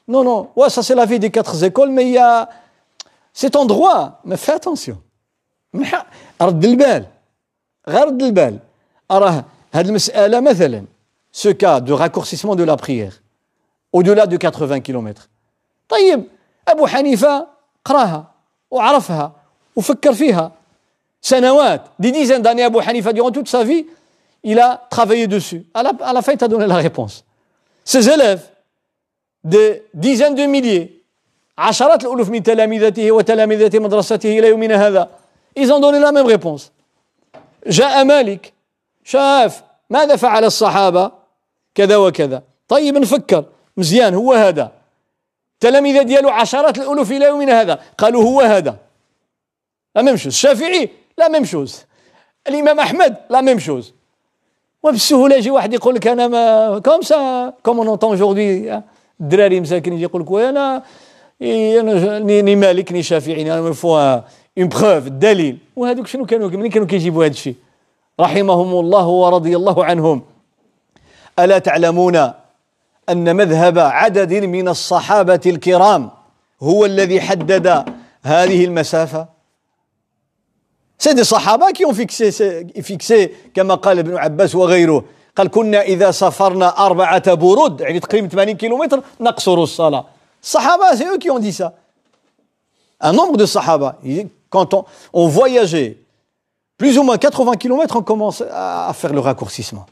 [0.09, 4.55] non non moi ça c'est l'avis des quatre écoles mais c'est ton droit mais fais
[4.55, 4.99] attention
[6.43, 7.07] رد البال
[7.89, 8.59] غير رد البال
[9.11, 9.45] راه
[11.32, 13.22] ce cas de raccourcissement de la prière
[13.94, 15.28] au-delà de 80 km
[15.90, 16.24] طيب
[16.68, 17.48] أبو حنيفة
[17.86, 18.32] قراها
[18.72, 19.32] وعرفها
[19.76, 20.52] وفكر فيها
[21.22, 23.86] سنوات دي dizaines d'années Abu Hanifa durant toute sa vie
[24.44, 27.24] il a travaillé dessus à la, à la fin il t'a donné la réponse
[27.86, 28.44] ses élèves
[29.44, 30.96] des dizaines de milliers
[31.58, 35.10] عشرات الألوف من تلامذته وتلامذة مدرسته إلى يومنا هذا
[35.58, 36.72] ils ont donné la même réponse
[37.68, 38.54] جاء مالك
[39.05, 41.13] شاف ماذا فعل الصحابة؟
[41.75, 42.43] كذا وكذا.
[42.69, 43.45] طيب نفكر
[43.77, 44.73] مزيان هو هذا.
[45.61, 47.81] تلاميذ ديالو عشرات الألوف إلى يومنا هذا.
[47.99, 48.77] قالوا هو هذا.
[49.97, 51.85] la même chose الشافعي؟ la même chose
[52.49, 53.93] الإمام أحمد؟ la même chose
[54.83, 58.81] وبالسهولة يجي واحد يقول لك أنا ما comme ça comme on entend aujourd'hui
[59.21, 60.83] الدراري مساكن يجي يقول لك أنا
[62.21, 64.15] ني مالك ني شافعي أنا faut
[64.59, 67.55] une preuve الدليل وهذوك شنو كانوا؟ منين كانوا كيجيبوا هذا الشيء؟
[68.21, 70.23] رحمهم الله ورضي الله عنهم.
[71.39, 72.17] ألا تعلمون
[73.09, 76.11] أن مذهب عدد من الصحابة الكرام
[76.63, 77.85] هو الذي حدد
[78.23, 79.27] هذه المسافة؟
[80.99, 82.31] c'est des الصحابة qui fixaient
[82.83, 85.05] fixaient كما قال ابن عباس وغيره.
[85.37, 90.05] قال كنا إذا سافرنا أربعة برود يعني تقريبا 80 كيلومتر نقصر الصلاة.
[90.43, 91.73] الصحابة سي eux qui ont dit ça.
[93.01, 93.99] Un nombre de sahaba
[94.49, 95.99] quand on, on voyageait
[96.79, 99.87] plus ou moins 80 km, on commence à faire le raccourcissement.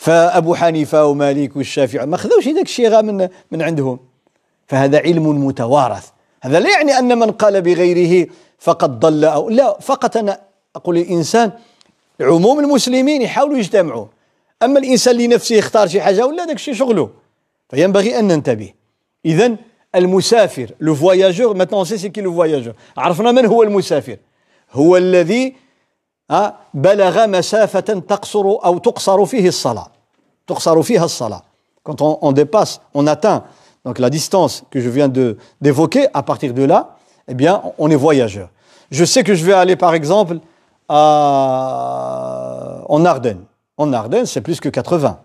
[0.00, 3.98] فأبو حنيفة ومالك والشافعي ما خذوش هذاك الشيء من من عندهم
[4.66, 6.08] فهذا علم متوارث
[6.42, 8.26] هذا لا يعني أن من قال بغيره
[8.58, 10.40] فقد ضل أو لا فقط أنا
[10.76, 11.52] أقول للإنسان
[12.20, 14.06] عموم المسلمين يحاولوا يجتمعوا
[14.62, 17.10] أما الإنسان لنفسه يختار شي حاجة ولا داك الشيء شغله
[17.70, 18.72] فينبغي أن ننتبه
[19.24, 19.56] إذا
[19.94, 24.16] المسافر le voyageur maintenant c'est c'est qui le voyageur عرفنا من هو المسافر
[24.72, 25.54] هو الذي
[26.73, 29.87] بلغ مسافة تقصر أو تقصر فيه الصلاة
[30.47, 31.41] تقصر فيها الصلاة
[31.83, 33.43] quand on, on dépasse on atteint
[33.85, 37.91] donc la distance que je viens de d'évoquer à partir de là eh bien on
[37.91, 38.49] est voyageur
[38.89, 40.39] je sais que je vais aller par exemple
[40.89, 43.43] à, en Ardennes
[43.77, 45.19] en Ardennes c'est plus que 80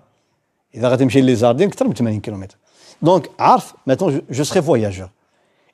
[0.75, 2.59] إذا غتمشي les Ardennes أكثر من 80 km
[3.03, 5.09] donc عارف maintenant je, je serai voyageur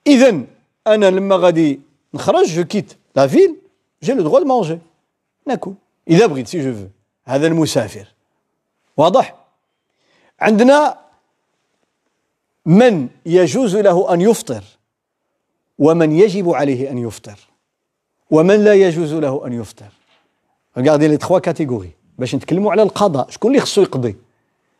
[0.06, 0.40] إذا
[0.86, 1.80] أنا لما غادي
[2.14, 3.54] نخرج je quitte la ville
[4.00, 4.78] j'ai le droit de manger
[5.45, 5.73] ناكل
[6.07, 6.87] إذا بغيت سي جو
[7.25, 8.07] هذا المسافر.
[8.97, 9.35] واضح؟
[10.39, 10.97] عندنا
[12.65, 14.63] من يجوز له أن يفطر
[15.79, 17.39] ومن يجب عليه أن يفطر
[18.31, 19.91] ومن لا يجوز له أن يفطر.
[20.77, 21.93] Regardez les trois catégories.
[22.17, 23.29] باش نتكلموا على القضاء.
[23.29, 24.15] شكون اللي خصو يقضي؟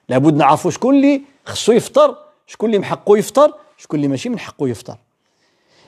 [0.10, 4.40] لابد نعرفوا شكون اللي خصو يفطر شكون اللي من حقه يفطر شكون اللي ماشي من
[4.40, 4.98] حقه يفطر.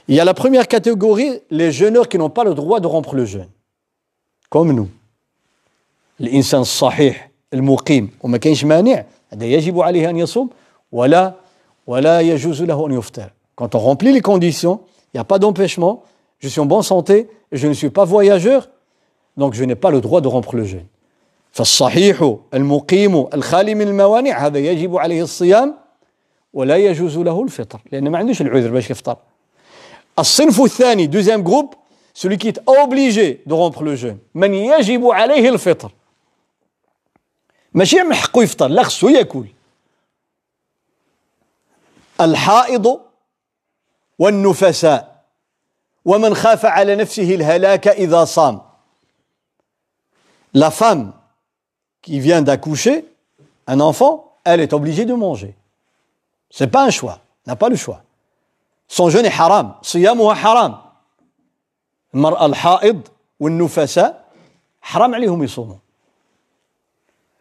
[0.09, 3.15] Il y a la première catégorie, les jeûneurs qui n'ont pas le droit de rompre
[3.15, 3.49] le jeûne.
[4.53, 4.87] Comme nous.
[6.21, 10.49] الإنسان الصحيح المقيم وما كاينش مانع هذا يجب عليه أن يصوم
[10.91, 11.33] ولا
[11.87, 13.29] ولا يجوز له أن يفطر.
[13.55, 14.81] Quand on remplit les conditions,
[15.13, 16.03] il n'y a pas d'empêchement,
[16.39, 18.69] je suis en bonne santé, je ne suis pas voyageur,
[19.37, 20.65] donc je n'ai pas le droit de rompre le.
[21.51, 25.75] فالصحيح المقيم الخالي من الموانع هذا يجب عليه الصيام
[26.53, 29.17] ولا يجوز له الفطر لأن ما عندوش العذر باش يفطر
[30.19, 31.75] الصنف الثاني deuxième groupe
[32.13, 35.91] celui qui est obligé de rompre le jeûne من يجب عليه الفطر
[37.73, 39.45] ماشي من حقه يفطر لا خصو ياكل
[42.21, 42.99] الحائض
[44.19, 45.23] والنفساء
[46.05, 48.61] ومن خاف على نفسه الهلاك إذا صام
[50.55, 51.13] La femme
[52.03, 53.05] qui vient d'accoucher,
[53.65, 55.55] un enfant, elle est obligée de manger.
[56.51, 58.03] C'est pas un choix, n'a pas le choix.
[58.87, 60.92] Son jeûne est haram, صيامها حرام.
[62.15, 63.01] المرأة الحائض
[63.39, 64.23] والنفساء
[64.81, 65.75] حرام عليهم يصوموا.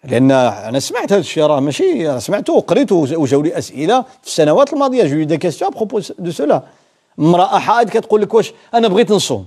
[0.05, 4.73] لأن أنا سمعت هذا الشيء راه ماشي أنا سمعته وقريته وجاوا لي أسئلة في السنوات
[4.73, 6.63] الماضية j'ai des questions à propos de cela
[7.19, 9.47] امرأة حائض كتقول لك واش أنا بغيت نصوم.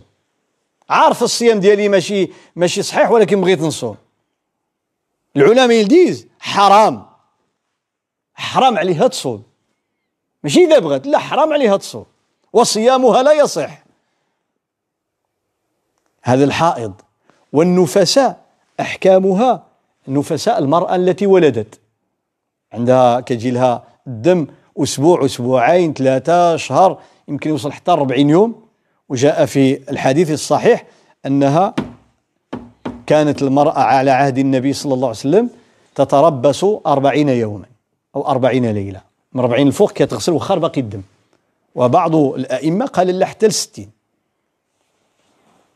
[0.89, 3.97] عارف الصيام ديالي ماشي ماشي صحيح ولكن بغيت نصوم.
[5.35, 7.05] العلماء ils disent حرام.
[8.33, 9.43] حرام عليها تصوم.
[10.43, 12.05] ماشي إذا بغت لا حرام عليها تصوم.
[12.53, 13.84] وصيامها لا يصح.
[16.25, 16.93] هذا الحائض.
[17.53, 18.37] والنفساء
[18.79, 19.63] أحكامها
[20.07, 21.79] النفساء المرأة التي ولدت.
[22.73, 24.47] عندها كيجي لها الدم
[24.77, 28.65] أسبوع أسبوعين ثلاثة شهر يمكن يوصل حتى 40 يوم.
[29.09, 30.85] وجاء في الحديث الصحيح
[31.25, 31.75] أنها
[33.07, 35.49] كانت المرأة على عهد النبي صلى الله عليه وسلم
[35.95, 37.65] تتربص أربعين يوما
[38.15, 39.01] أو أربعين ليلة.
[39.33, 41.01] من 40 الفوق كتغسل وخر باقي الدم.
[41.75, 43.89] وبعض الأئمة قال لا حتى ل 60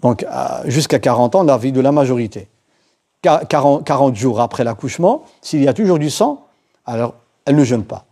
[0.01, 0.25] Donc,
[0.65, 2.47] jusqu'à 40 ans, la vie de la majorité.
[3.21, 6.45] 40, 40 jours après l'accouchement, s'il y a toujours du sang,
[6.85, 8.05] alors elle ne jeûne pas.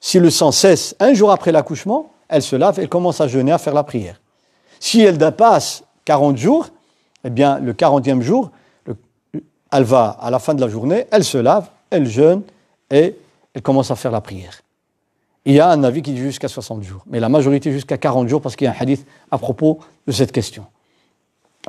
[0.00, 3.52] Si le sang cesse un jour après l'accouchement, elle se lave et commence à jeûner,
[3.52, 4.20] à faire la prière.
[4.80, 6.68] Si elle dépasse 40 jours,
[7.24, 8.50] eh bien, le 40e jour,
[8.86, 8.96] le,
[9.70, 12.42] elle va à la fin de la journée, elle se lave, elle jeûne
[12.90, 13.16] et
[13.54, 14.62] elle commence à faire la prière.
[15.44, 18.28] Il y a un avis qui dit jusqu'à 60 jours, mais la majorité jusqu'à 40
[18.28, 20.64] jours parce qu'il y a un hadith à propos de cette question.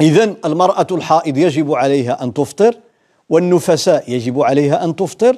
[0.01, 2.75] إذن المرأة الحائض يجب عليها أن تفطر
[3.29, 5.37] والنفساء يجب عليها أن تفطر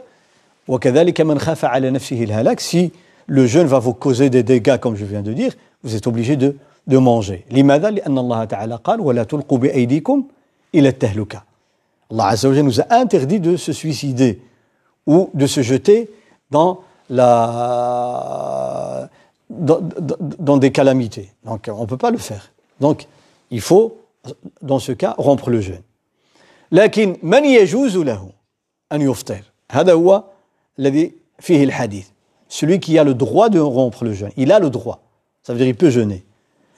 [0.69, 2.93] وكذلك من خاف على نفسه الهلاك si
[3.27, 6.37] le jeûne va vous causer des dégâts comme je viens de dire vous êtes obligé
[6.37, 6.57] de
[6.87, 7.45] de manger.
[7.51, 10.25] لماذا؟ لأن الله تعالى قال ولا تلقوا بأيديكم
[10.75, 11.43] إلى التهلكة.
[12.13, 14.41] Allah Azza wa nous a interdit de se suicider
[15.07, 16.11] ou de se jeter
[16.51, 19.09] dans la
[19.49, 21.31] dans, dans, dans des calamités.
[21.45, 22.51] Donc on ne peut pas le faire.
[22.81, 23.07] Donc
[23.51, 23.97] il faut
[24.63, 25.83] dans ce cas rompre le jeûne.
[26.73, 28.31] لكن من يجوز له
[28.93, 30.25] أن يفطر هذا هو
[30.79, 32.07] الذي فيه الحديث
[32.49, 35.01] celui qui a le droit de rompre le jeûne il a le droit
[35.43, 36.23] ça veut dire il peut jeûner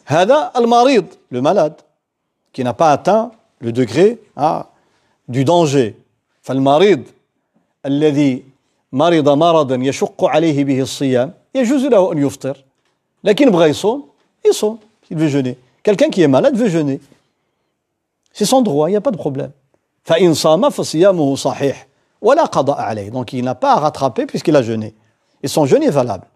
[0.07, 1.77] هذا المريض le malade
[2.53, 4.67] qui n'a pas atteint le degré hein,
[5.29, 5.95] du danger
[6.43, 7.03] فالمريض
[7.87, 8.45] الذي
[8.93, 12.57] مرض مرضا يشق عليه به الصيام يجوز له أن يفطر
[13.25, 14.09] لكن بغى يصوم
[14.47, 14.79] يصوم
[15.11, 17.01] il veut jeûner quelqu'un qui est malade veut jeûner
[18.38, 19.52] C'est son droit il n'y a pas de problème.
[20.04, 21.88] فإن صام فصيامه صحيح
[22.22, 24.94] ولا قضاء عليه donc il n'a pas à rattraper puisqu'il a jeûné.
[25.44, 26.28] Et son jeûne est valable.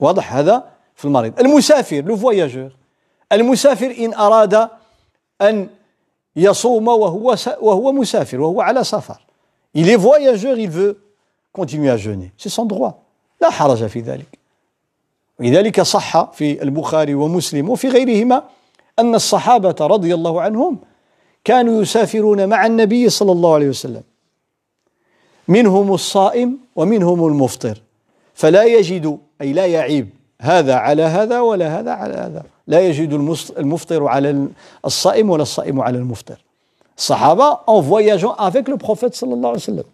[0.00, 0.64] واضح هذا
[0.94, 2.70] في المريض المسافر لو فواياجور
[3.32, 4.68] المسافر إن أراد
[5.42, 5.68] أن
[6.36, 9.20] يصوم وهو وهو مسافر وهو على سفر
[9.74, 10.98] il est voyageur il veut
[11.52, 12.32] continuer à jeûner.
[12.38, 13.04] C'est son droit.
[13.40, 14.38] لا حرج في ذلك
[15.40, 18.42] لذلك صح في البخاري ومسلم وفي غيرهما
[18.98, 20.78] أن الصحابة رضي الله عنهم
[21.44, 24.02] كانوا يسافرون مع النبي صلى الله عليه وسلم.
[25.48, 27.82] منهم الصائم ومنهم المفطر.
[28.34, 30.08] فلا يجد أي لا يعيب
[30.40, 32.42] هذا على هذا ولا هذا على هذا.
[32.66, 33.12] لا يجد
[33.58, 34.48] المفطر على
[34.84, 36.44] الصائم ولا الصائم على المفطر.
[36.98, 39.84] الصحابة en voyageant avec le prophète صلى الله عليه وسلم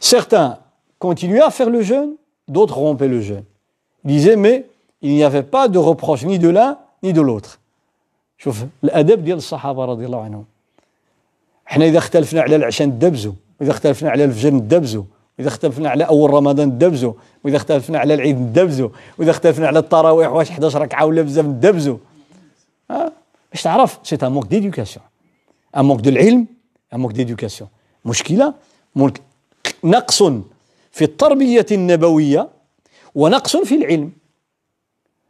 [0.00, 0.58] certains
[0.98, 2.16] continuaient à faire le jeûne
[2.48, 3.44] d'autres rompaient le jeûne.
[4.04, 4.66] Disaient mais
[5.02, 7.58] il n'y avait pas de reproche ni de l'un ni de l'autre.
[8.38, 10.44] شوف الادب ديال الصحابه رضي الله عنهم
[11.68, 15.04] إحنا اذا اختلفنا على العشاء ندبزوا واذا اختلفنا على الفجر ندبزوا
[15.38, 17.12] واذا اختلفنا على اول رمضان ندبزوا
[17.44, 18.88] واذا اختلفنا على العيد ندبزوا
[19.18, 21.96] واذا اختلفنا على التراويح واش 11 ركعه ولا بزاف ندبزوا
[23.52, 25.04] باش تعرف c'est un manque d'éducation
[25.76, 26.46] un manque de العلم
[26.94, 27.70] un manque d'éducation
[28.04, 28.54] مشكله
[29.84, 30.22] نقص
[30.92, 32.48] في التربيه النبويه
[33.14, 34.12] ونقص في العلم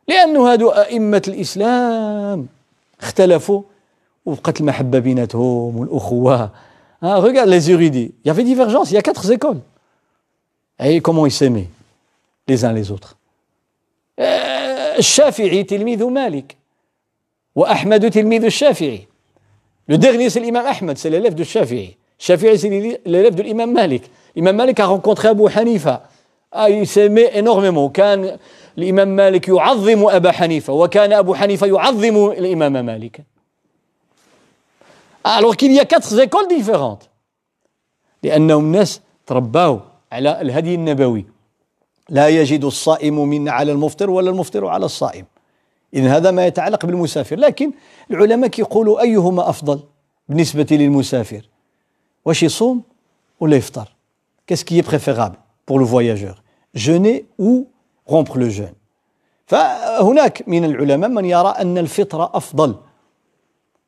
[0.08, 2.46] لأنه هادو أئمة الإسلام
[3.00, 3.62] اختلفوا
[4.26, 6.50] وبقت المحبة بيناتهم والأخوة
[7.04, 8.14] Ah, regarde les érudits.
[8.22, 8.92] Il y avait divergence.
[8.92, 9.58] Il y a quatre écoles.
[10.78, 11.66] Et comment ils s'aimaient
[12.46, 13.16] les uns les autres.
[14.98, 16.56] الشافعي تلميذ مالك
[17.56, 19.08] وأحمد تلميذ الشافعي
[19.88, 21.96] Le dernier, c'est l'imam Ahmed, c'est l'élève du Shafi'i.
[22.16, 22.68] Shafi'i, c'est
[23.04, 24.04] l'élève de l'imam Malik.
[24.36, 26.08] L'imam Malik a rencontré Abu Hanifa.
[26.54, 27.88] Il s'aimait énormément.
[27.88, 28.38] كان
[28.78, 33.24] الإمام مالك يعظم أبا حنيفة وكان أبو حنيفة يعظم الإمام مالك.
[35.24, 37.08] Alors qu'il y a quatre écoles différentes.
[38.22, 39.80] لأنهم الناس ترباوا
[40.12, 41.26] على الهدي النبوي
[42.08, 45.26] لا يجد الصائم من على المفطر ولا المفطر على الصائم
[45.94, 47.72] إذا هذا ما يتعلق بالمسافر لكن
[48.10, 49.80] العلماء يقولوا أيهما أفضل
[50.28, 51.48] بالنسبة للمسافر
[52.24, 52.82] واش يصوم
[53.40, 53.88] ولا يفطر
[54.54, 55.36] qui est préférable
[55.66, 56.41] pour le voyageur
[56.74, 57.68] Jeûner ou
[58.06, 58.74] rompre le jeûne
[59.46, 62.76] فهناك من العلماء من يرى أن الفطرة أفضل.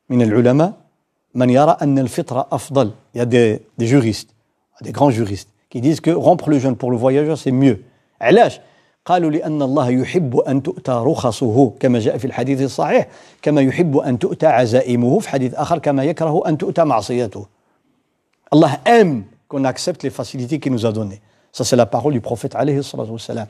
[0.09, 0.73] من العلماء
[1.35, 2.91] من يرى أن الفطرة أفضل.
[3.13, 4.35] Il y a des, des juristes
[4.81, 7.79] des grands juristes qui disent que rompre le jeûne pour le voyageur c'est mieux.
[8.21, 8.59] علاش؟
[9.05, 13.07] قالوا لأن الله يحب أن تؤتى رخصه كما جاء في الحديث الصحيح
[13.41, 17.45] كما يحب أن تؤتى عزائمه في حديث آخر كما يكره أن تؤتى معصيته.
[18.53, 21.21] الله aime qu'on accepte les facilités qu'il nous a données.
[21.55, 23.47] Ça c'est la parole du prophète عليه الصلاة والسلام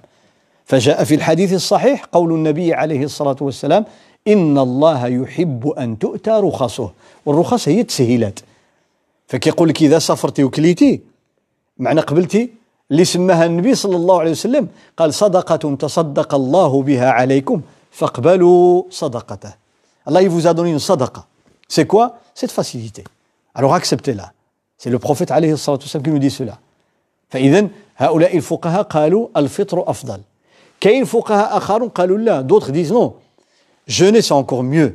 [0.66, 3.86] فجاء في الحديث الصحيح قول النبي عليه الصلاة والسلام
[4.28, 6.92] إن الله يحب أن تؤتى رخصه
[7.26, 8.40] والرخص هي التسهيلات
[9.28, 11.02] فكيقول لك إذا سافرتي وكليتي
[11.78, 12.50] معنى قبلتي
[12.92, 19.54] اللي سماها النبي صلى الله عليه وسلم قال صدقة تصدق الله بها عليكم فاقبلوا صدقته
[20.08, 21.26] الله il vous a donné une sadaqa.
[21.68, 22.20] C'est quoi?
[22.36, 23.04] Cette facilité.
[23.56, 24.32] Alors acceptez-la.
[24.78, 26.60] C'est le prophète عليه الصلاة والسلام qui nous dit cela.
[27.30, 30.21] فإذا هؤلاء الفقهاء قالوا الفطر أفضل
[30.81, 33.15] كاين فقهاء آخرون قالوا لا d'autres disent non
[33.87, 34.95] jeûner c'est encore mieux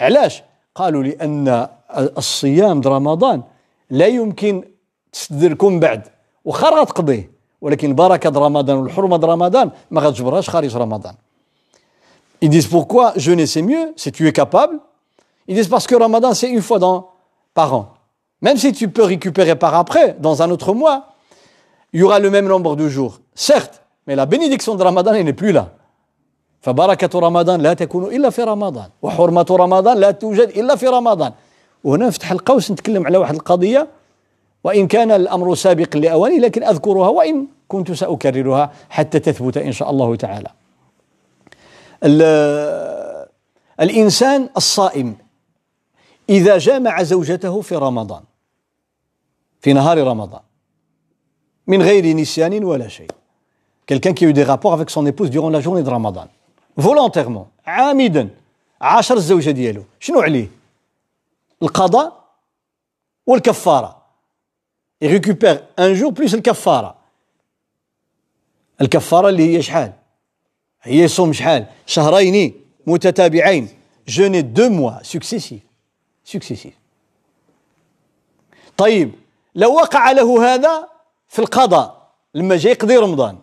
[0.00, 0.42] علاش
[0.74, 1.68] قالوا لأن
[2.18, 3.42] الصيام رمضان
[3.90, 4.64] لا يمكن
[5.12, 6.02] تستدركم بعد
[6.44, 7.30] وخا راه تقضيه
[7.60, 11.14] ولكن البركه رمضان والحرمه رمضان ما غتجبرهاش خارج رمضان
[12.42, 14.80] Ils disent pourquoi jeûner c'est mieux, si tu es capable.
[15.46, 17.10] Ils disent parce que Ramadan c'est une fois dans,
[17.54, 17.94] par an.
[18.40, 21.06] Même si tu peux récupérer par après, dans un autre mois,
[21.93, 23.19] il y aura le même nombre de jours.
[23.33, 25.69] Certes, mais la bénédiction de Ramadan elle n'est plus là.
[26.61, 31.31] فبركة رمضان لا تكون إلا في رمضان وحرمة رمضان لا توجد إلا في رمضان
[31.83, 33.87] وهنا نفتح القوس نتكلم على واحد القضية
[34.63, 40.15] وإن كان الأمر سابق لأواني لكن أذكرها وإن كنت سأكررها حتى تثبت إن شاء الله
[40.15, 40.49] تعالى
[43.79, 45.15] الإنسان الصائم
[46.29, 48.21] إذا جامع زوجته في رمضان
[49.61, 50.41] في نهار رمضان
[51.67, 53.07] من غير نسيان ولا شيء
[53.85, 56.27] quelqu'un qui a eu des rapports avec son épouse durant la journée de Ramadan
[56.77, 58.29] volontairement عامدا
[58.81, 60.47] عاشر الزوجة ديالو شنو عليه
[61.61, 62.27] القضاء
[63.27, 63.97] والكفارة
[65.01, 66.95] il récupère un jour plus الكفارة
[68.81, 69.93] الكفارة اللي هي شحال
[70.81, 73.67] هي يصوم شحال شهرين متتابعين
[74.07, 75.65] jeûner deux mois successifs
[76.23, 76.77] successifs
[78.77, 79.11] طيب
[79.55, 80.96] لو وقع له هذا
[81.27, 83.37] في القضاء لما جاي يقضي رمضان.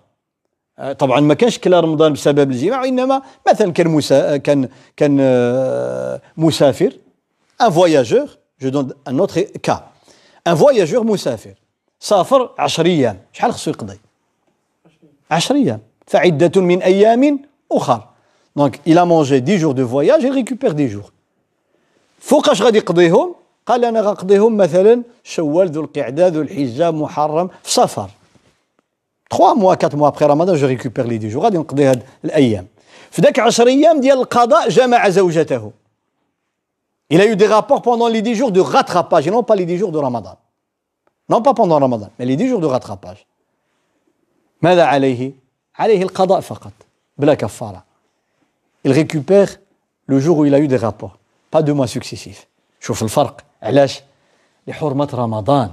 [0.99, 5.17] طبعا ما كانش كلا رمضان بسبب الجماع وإنما مثلا كان مسا كان كان
[6.37, 6.97] مسافر
[7.61, 8.29] un voyageur
[8.61, 9.87] je donne un autre cas
[10.47, 11.55] un voyageur مسافر
[12.01, 13.99] سافر 10 أيام شحال خصو يقضي؟
[15.31, 15.81] 10 أيام.
[16.07, 17.39] فعدة من أيام
[17.73, 18.09] أخر.
[18.57, 21.13] donc il a mangé 10 jours de voyage récupère 10 jours
[22.19, 23.35] فوقاش غادي يقضيهم؟
[23.67, 28.11] قال أنا غنقضيهم مثلا شوال ذو القعده ذو الحجه محرم في صفر
[29.31, 32.67] 3 mois 4 mois après Ramadan je récupère les 10 jours غادي نقضي هاد الأيام
[33.11, 35.73] في ذاك 10 أيام ديال القضاء جمع زوجته
[37.11, 39.67] Il a eu des rapports pendant les 10 jours de rattrapage et non pas les
[39.67, 40.37] 10 jours de Ramadan.
[41.29, 43.27] Non pas pendant Ramadan, mais les 10 jours de rattrapage.
[44.63, 45.33] ماذا عليه؟
[45.79, 46.73] عليه القضاء فقط
[47.19, 47.85] بلا كفارة.
[48.85, 49.59] Il récupère
[50.07, 51.19] le jour où il a eu des rapports,
[51.51, 52.49] pas deux mois successifs.
[52.85, 54.03] شوف الفرق علاش؟
[54.67, 55.71] لحرمة رمضان.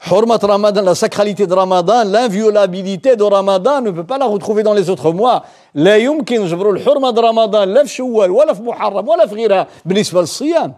[0.00, 4.90] حرمة رمضان, sacralité de Ramadan, l'inviolabilité de Ramadan ne peut pas la retrouver dans les
[4.90, 5.44] autres mois.
[5.74, 9.66] لا يمكن جبروا الحرمة de Ramadan لا في شوال ولا في محرم ولا في غيرها
[9.84, 10.74] بالنسبة للصيام.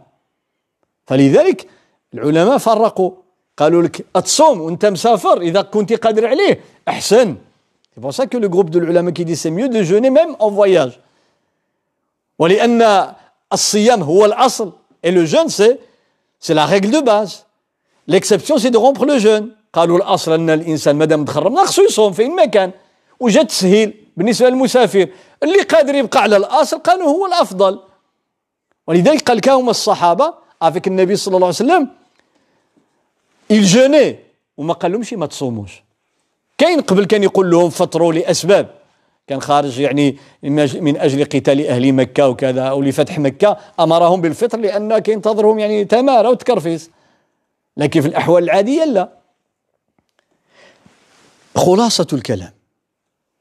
[1.06, 1.66] فلذلك
[2.14, 3.10] العلماء فرقوا
[3.56, 7.36] قالوا لك تصوم وانت مسافر إذا كنت قادر عليه أحسن
[7.94, 10.36] C'est pour ça que le groupe de l'ulama qui dit c'est mieux de jeûner même
[10.38, 10.98] en voyage.
[12.38, 13.12] ولأن
[13.52, 14.72] الصيام هو الأصل
[15.02, 15.78] et le jeûne c'est
[16.40, 17.46] c'est la règle de base.
[18.06, 19.50] L'exception c'est de rompre le jeûne.
[19.72, 22.70] قالوا الأصل أن الإنسان ما دام دخل رمضان خصو يصوم فين ما كان
[23.20, 25.08] وجا التسهيل بالنسبة للمسافر.
[25.42, 27.80] اللي قادر يبقى على الأصل قالوا هو الأفضل.
[28.86, 31.88] ولذلك قال كاهم الصحابة افيك النبي صلى الله عليه وسلم
[33.50, 34.16] il jeûnait.
[34.56, 35.82] وما قال لهمش ما تصوموش.
[36.58, 38.81] كاين قبل كان يقول لهم فطروا لأسباب.
[39.32, 44.98] كان خارج يعني من أجل قتال أهل مكة وكذا أو لفتح مكة أمرهم بالفطر لأن
[44.98, 46.90] كينتظرهم يعني تمارة وتكرفيس.
[47.76, 49.12] لكن في الأحوال العادية لا.
[51.56, 52.52] خلاصة الكلام.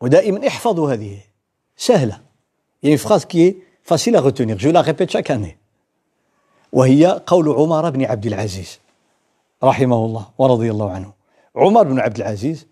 [0.02, 1.18] ودائما احفظوا هذه.
[1.78, 2.20] سهلة.
[2.84, 4.60] يعني est facile à retenir.
[4.60, 5.58] Je la répète chaque année.
[6.72, 8.80] وهي قول عمر بن عبد العزيز
[9.64, 11.14] رحمه الله ورضي الله عنه.
[11.56, 12.68] عمر بن عبد العزيز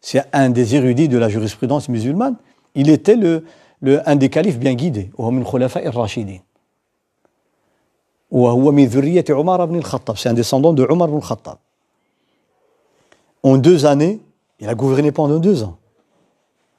[0.00, 2.36] c'est un des érudits de la jurisprudence musulmane.
[2.74, 3.44] Il était le,
[3.80, 5.10] le un des califes bien guidés
[8.86, 11.58] ذرية عمر بن الخطاب c'est un descendant de Omar بن الخطاب
[13.42, 14.20] en deux années
[14.60, 15.76] il a gouverné pendant deux ans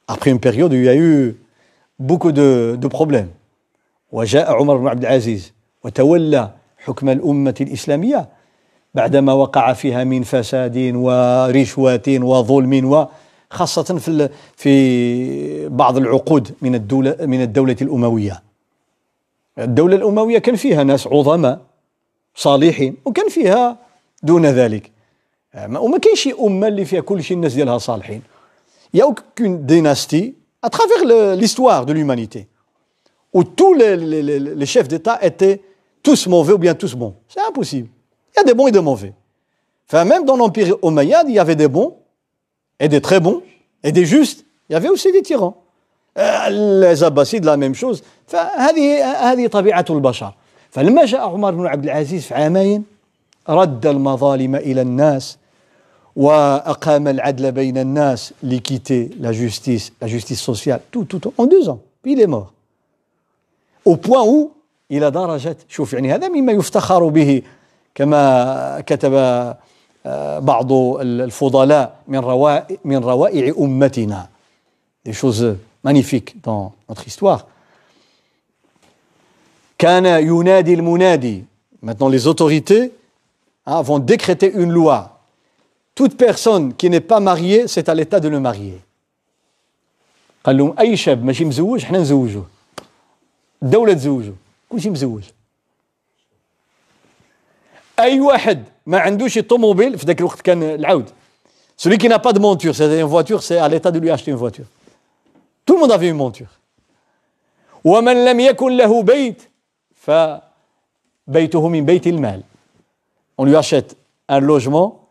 [0.08, 1.36] après une période où il y a eu
[1.98, 3.28] beaucoup de, de problèmes
[4.12, 5.52] وجاء عمر بن عبد العزيز
[5.84, 8.28] وتولى حكم الأمة الإسلامية
[8.94, 13.08] بعدما وقع فيها من فساد ورشوة وظلم
[13.54, 18.42] خاصة في في بعض العقود من الدولة من الدولة الأموية
[19.58, 21.60] الدولة الأموية كان فيها ناس عظماء
[22.34, 23.76] صالحين وكان فيها
[24.22, 24.90] دون ذلك
[25.68, 28.22] وما كاينش شي أمة اللي فيها كل شيء الناس ديالها صالحين
[28.94, 32.46] y a aucune dynastie à travers l'histoire de l'humanité
[33.32, 35.58] où tous les chefs d'État étaient
[36.04, 37.14] tous mauvais ou bien tous bons.
[37.28, 37.88] C'est impossible.
[38.32, 39.14] Il y a des bons et des mauvais.
[39.88, 41.28] Enfin, même dans l'Empire Omeyyade,
[42.80, 43.42] et des très bons
[43.82, 45.56] et des justes, il y avait aussi des tyrans.
[46.16, 48.02] Les Abbasides, la même chose.
[50.74, 52.84] فلما جاء عمر بن عبد العزيز في عامين
[53.48, 55.38] رد المظالم إلى الناس
[56.16, 61.62] واقام العدل بين الناس l'équité la justice la justice sociale tout tout tout en deux
[61.62, 62.46] ans puis il est mort
[63.86, 64.50] au point où
[64.90, 67.42] إلى درجه شوف يعني هذا مما يفتخر به
[67.94, 69.14] كما كتب
[70.39, 74.29] بعض الفضلاء من روائع من روائع أمتنا
[75.05, 77.45] des choses magnifiques dans notre histoire
[79.77, 81.43] كان ينادي المنادي
[81.81, 82.91] maintenant les autorités
[83.65, 85.19] hein, vont décréter une loi
[85.95, 88.79] toute personne qui n'est pas mariée c'est à l'état de le marier
[90.43, 92.45] قال لهم أي شاب ماشي مزوج حنا نزوجوه
[93.63, 94.33] الدولة تزوجه
[94.69, 95.23] كلشي مزوج
[97.99, 101.09] اي واحد ما عندوش طوموبيل في ذاك الوقت كان العود
[101.77, 104.31] celui qui n'a pas de monture c'est une voiture c'est à l'état de lui acheter
[104.31, 104.65] une voiture
[105.65, 106.49] tout le monde avait une monture
[107.83, 109.43] ومن لم يكن له بيت
[109.95, 112.43] فبيته من بيت المال
[113.37, 113.95] on lui achète
[114.27, 115.07] un logement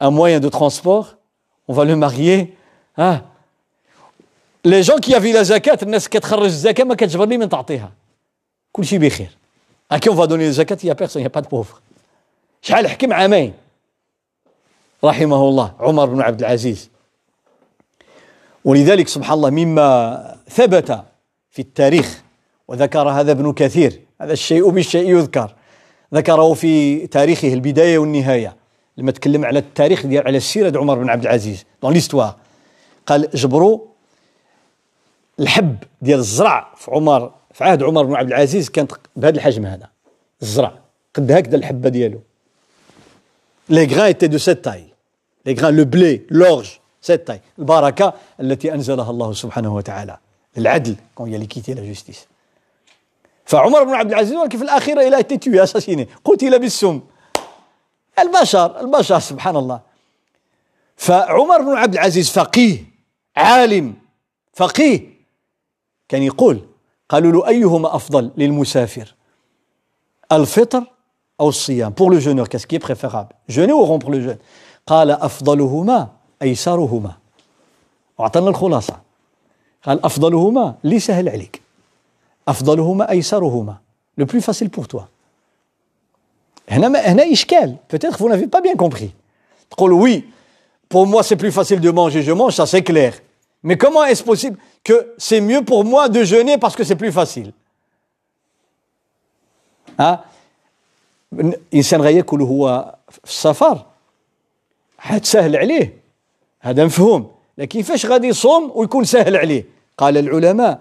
[0.00, 1.16] un moyen de transport
[1.68, 2.54] on va le marier
[2.96, 3.22] ah
[4.64, 7.92] les gens qui avaient la zakat الناس كتخرج الزكاه ما كتجبرني من تعطيها
[8.72, 9.36] كل شيء بخير
[9.92, 11.42] à qui on va donner la zakat il y a personne il y a pas
[11.42, 11.80] de pauvre
[12.65, 13.53] شحال حكم عامين؟
[15.03, 16.89] رحمه الله عمر بن عبد العزيز.
[18.65, 21.03] ولذلك سبحان الله مما ثبت
[21.51, 22.23] في التاريخ
[22.67, 25.55] وذكر هذا ابن كثير هذا الشيء بالشيء يذكر.
[26.13, 28.55] ذكره في تاريخه البداية والنهاية.
[28.97, 32.35] لما تكلم على التاريخ ديال على السيرة عمر بن عبد العزيز دون ليستوار
[33.05, 33.79] قال جبروا
[35.39, 39.89] الحب ديال الزرع في عمر في عهد عمر بن عبد العزيز كانت بهذا الحجم هذا.
[40.41, 40.79] الزرع.
[41.13, 42.21] قد هكذا الحبة ديالو.
[43.69, 44.85] les grains étaient de cette taille
[45.45, 46.69] les grains le blé l'orge
[47.01, 50.17] cette taille البركه التي انزلها الله سبحانه وتعالى
[50.57, 52.27] العدل quand y a l'équité la justice
[53.45, 57.01] فعمر بن عبد العزيز ولكن في الاخير il a été tué assassiné قتل بالسم
[58.19, 59.79] البشر البشر سبحان الله
[60.97, 62.83] فعمر بن عبد العزيز فقيه
[63.37, 63.93] عالم
[64.53, 65.15] فقيه
[66.09, 66.67] كان يقول
[67.09, 69.15] قالوا له أيهما أفضل للمسافر
[70.31, 70.83] الفطر
[71.95, 73.29] pour le jeûneur, qu'est-ce qui est préférable?
[73.47, 74.37] Jeûner ou rompre le jeûne?
[84.15, 85.09] le plus facile pour toi.
[87.87, 89.13] peut-être que vous n'avez pas bien compris.
[89.79, 90.25] oui
[90.87, 93.13] pour moi c'est plus facile de manger je mange ça c'est clair.
[93.63, 97.11] Mais comment est-ce possible que c'est mieux pour moi de jeûner parce que c'est plus
[97.11, 97.51] facile?
[99.97, 100.19] Hein?
[101.39, 103.85] الانسان غياكل هو في السفر
[105.21, 105.93] سهل عليه
[106.61, 109.65] هذا مفهوم لكن كيفاش غادي يصوم ويكون سهل عليه؟
[109.97, 110.79] قال العلماء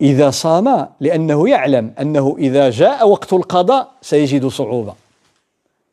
[0.00, 4.94] إذا صام لأنه يعلم أنه إذا جاء وقت القضاء سيجد صعوبة.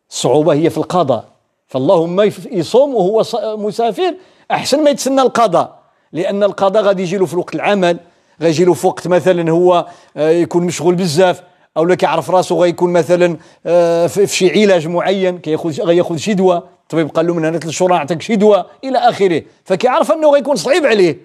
[0.09, 1.25] الصعوبة هي في القضاء.
[1.67, 3.23] فاللهم يصوم وهو
[3.57, 4.15] مسافر
[4.51, 5.79] أحسن ما يتسنى القضاء.
[6.11, 7.99] لأن القضاء غادي يجي له في وقت العمل
[8.41, 9.87] غيجي له في وقت مثلا هو
[10.17, 11.43] آه، يكون مشغول بزاف.
[11.76, 13.36] او لا كيعرف راسو غيكون مثلا
[13.66, 17.72] آه، في شي علاج معين كياخذ غياخذ شي دواء الطبيب قال له من هنا ثلاث
[17.72, 21.18] شهور نعطيك شي دواء الى اخره فكيعرف انه غيكون صعيب عليه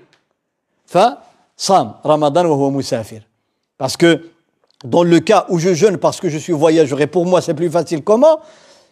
[0.86, 3.22] فصام رمضان وهو مسافر
[3.80, 4.16] باسكو
[4.84, 7.54] dans le cas où je jeûne parce que je suis voyageur et pour moi c'est
[7.54, 8.40] plus facile comment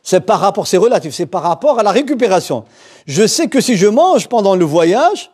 [0.04, 2.64] c'est par rapport c'est relatif c'est par rapport à la récupération
[3.06, 5.32] je sais que si je mange pendant le voyage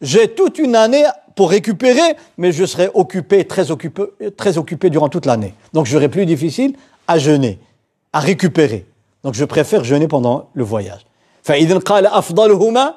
[0.00, 1.04] j'ai toute une année
[1.34, 4.02] pour récupérer, mais je serai occupé, très occupé,
[4.36, 5.54] très occupé durant toute l'année.
[5.72, 7.58] Donc j'aurai plus difficile à jeûner,
[8.12, 8.86] à récupérer.
[9.22, 11.04] Donc je préfère jeûner pendant le voyage.
[11.42, 12.94] فإذا قال أفضلهما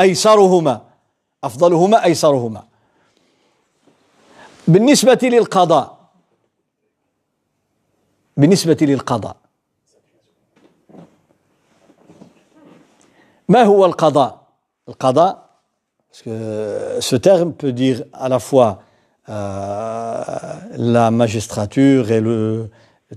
[0.00, 0.80] أيسرهما
[1.44, 2.64] أفضلهما أيسرهما
[4.68, 5.98] بالنسبة للقضاء
[8.36, 9.36] بالنسبة للقضاء
[13.48, 14.46] ما هو القضاء
[14.88, 15.43] القضاء
[16.15, 18.81] Parce que ce terme peut dire à la fois
[19.27, 20.23] euh,
[20.77, 22.69] la magistrature et le,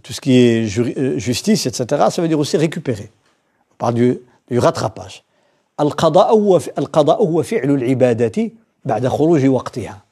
[0.02, 2.06] tout ce qui est justice, etc.
[2.10, 3.12] Ça veut dire aussi récupérer.
[3.70, 4.18] On parle du,
[4.50, 5.22] du rattrapage.
[5.80, 8.50] القضاء هو فعل العبادة
[8.84, 10.02] بعد خروج وقتها.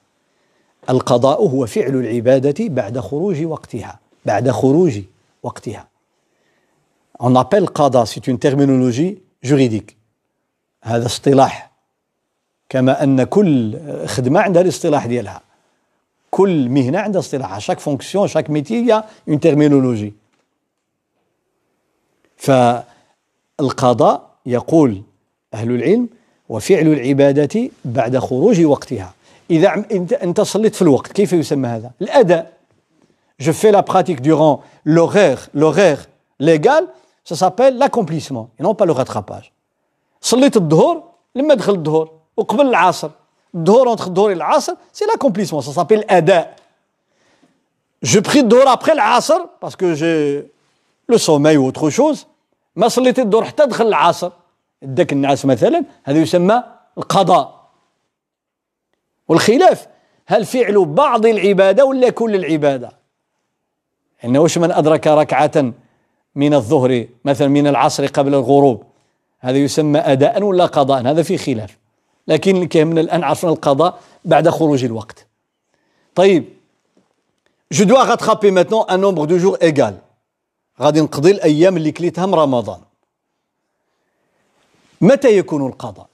[0.91, 3.99] القضاء هو فعل العبادة بعد خروج وقتها.
[4.27, 5.01] بعد خروج
[5.43, 5.89] وقتها.
[7.19, 9.97] On appelle قضاء, c'est une terminologie juridique.
[10.85, 11.76] هذا اصطلاح
[12.69, 15.41] كما أن كل خدمة عندها الاصطلاح ديالها.
[16.31, 20.15] كل مهنة عندها اصطلاحها chaque fonction chaque métier y a une terminologie
[22.37, 25.03] فالقضاء يقول
[25.55, 26.09] أهل العلم
[26.49, 29.15] وفعل العبادة بعد خروج وقتها.
[29.51, 29.85] إذا
[30.23, 32.53] أنت صليت في الوقت كيف يسمى هذا؟ الأداء.
[33.39, 36.07] Je fais la pratique durant l'horaire l'horaire
[36.41, 36.85] légal.
[37.25, 39.53] Ça s'appelle l'accomplissement et non pas le rattrapage.
[40.21, 41.03] صليت الظهر
[41.35, 43.11] لما دخل الظهر وقبل العصر
[43.55, 46.49] الظهر entre الظهر العصر c'est l'accomplissement ça s'appelle ada
[48.03, 50.53] je prie الظهر après العصر parce que j'ai
[51.09, 51.59] le sommeil
[51.91, 52.27] chose
[52.77, 54.31] ما صليت الظهر حتى دخل العصر.
[54.83, 56.63] داك النعاس مثلا هذا يسمى
[56.99, 57.71] القضاء.
[59.29, 59.89] والخلاف
[60.27, 62.91] هل فعل بعض العبادة ولا كل العبادة؟
[64.23, 65.73] يعني واش من أدرك ركعة
[66.35, 68.83] من الظهر مثلا من العصر قبل الغروب؟
[69.41, 71.79] هذا يسمى اداء ولا قضاء؟ هذا في خلاف.
[72.29, 75.27] لكن كيهمنا الان عرفنا القضاء بعد خروج الوقت.
[76.15, 76.45] طيب
[77.73, 79.99] je dois rattraper maintenant un nombre de jours égal
[80.81, 82.81] غادي نقضي الأيام اللي كليتها من رمضان.
[85.01, 86.09] متى يكون القضاء؟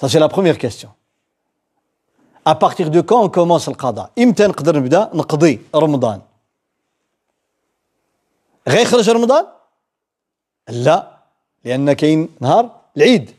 [0.00, 0.90] Ça, c'est la première question.
[2.44, 6.20] Partir de quand on commence القضاء إمتى نقدر نبدأ نقضي رمضان؟
[8.68, 9.46] غيخرج رمضان؟
[10.68, 11.18] لا
[11.64, 13.34] لأن كاين نهار العيد.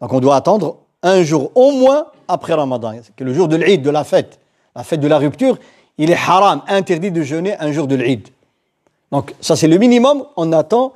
[0.00, 3.82] Donc on doit attendre un jour au moins après Ramadan, que le jour de l'Eid,
[3.82, 4.38] de la fête,
[4.74, 5.58] la fête de la rupture,
[5.98, 8.28] il est haram, interdit de jeûner un jour de l'Eid.
[9.10, 10.92] Donc ça c'est le minimum, on attend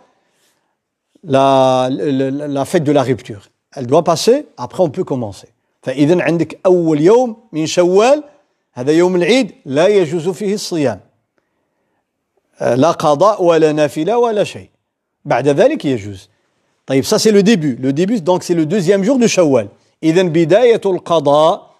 [1.24, 3.43] la, la, fête de la rupture.
[3.74, 5.49] Elle doit passer, après on peut commencer.
[5.82, 8.24] فإذا عندك أول يوم من شوال
[8.72, 11.01] هذا يوم العيد لا يجوز فيه الصيام
[12.61, 14.68] لا قضاء ولا نافلة ولا شيء
[15.24, 16.28] بعد ذلك يجوز
[16.88, 17.75] طيب ça c'est le début.
[17.75, 19.67] Le début donc c'est le deuxième jour de Shawwal.
[20.03, 21.75] إذا بداية القضاء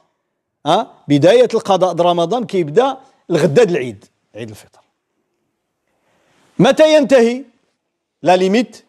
[0.66, 2.98] ها بداية القضاء رمضان كيبدأ
[3.30, 4.80] الغدا د العيد عيد الفطر.
[6.60, 7.44] متى ينتهي؟
[8.24, 8.86] لا ليميت.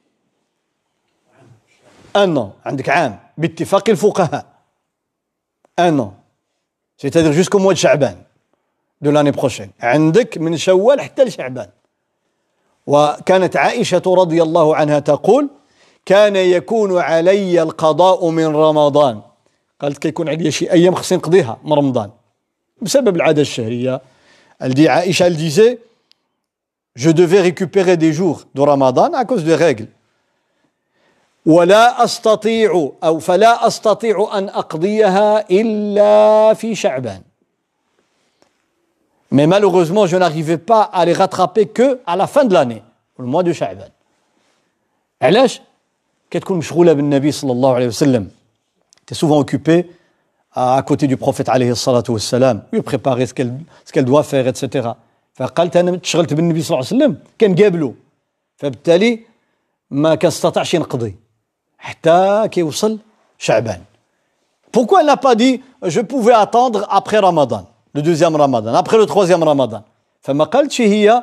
[2.16, 3.18] ان عندك عام.
[3.38, 4.46] باتفاق الفقهاء.
[5.78, 6.10] ان
[7.02, 8.16] c'est-à-dire jusqu'au mois de شعبان
[9.02, 9.70] de l'année prochaine.
[9.80, 11.68] عندك من شوال حتى لشعبان.
[12.86, 15.50] وكانت عائشة رضي الله عنها تقول
[16.06, 19.20] كان يكون علي القضاء من رمضان.
[19.80, 22.10] قالت كيكون عليا شي أيام خصني نقضيها من رمضان.
[22.82, 24.00] بسبب العادة الشهرية
[24.60, 25.78] elle dit عائشة elle disait
[26.96, 29.88] je devais récupérer des jours de Ramadan à cause de règles
[31.46, 37.22] ولا أستطيع أو فلا أستطيع أن أقضيها إلا في شعبان.
[39.32, 42.82] mais malheureusement, je n'arrivais pas à les rattraper qu'à la fin de l'année,
[43.18, 43.90] au de شعبان.
[45.22, 45.60] علاش؟
[46.30, 48.28] كتكون مشغوله بالنبي صلى الله عليه وسلم
[49.06, 49.84] étais souvent occupée
[50.56, 53.52] à côté du prophète عليه الصلاه والسلام et préparer ce qu'elle
[53.84, 54.96] ce qu'elle doit faire et
[55.34, 57.94] فقالت أنا تشغلت بالنبي صلى الله عليه وسلم كنقابلو
[58.56, 59.20] فبالتالي
[59.90, 61.16] ما كنستطعش نقضي
[61.78, 62.98] حتى كيوصل
[63.38, 63.80] شعبان.
[64.72, 69.06] Pourquoi elle n'a pas dit je pouvais attendre après Ramadan le deuxième Ramadan après le
[69.06, 69.82] troisième Ramadan?
[70.20, 71.22] فما قالتش هي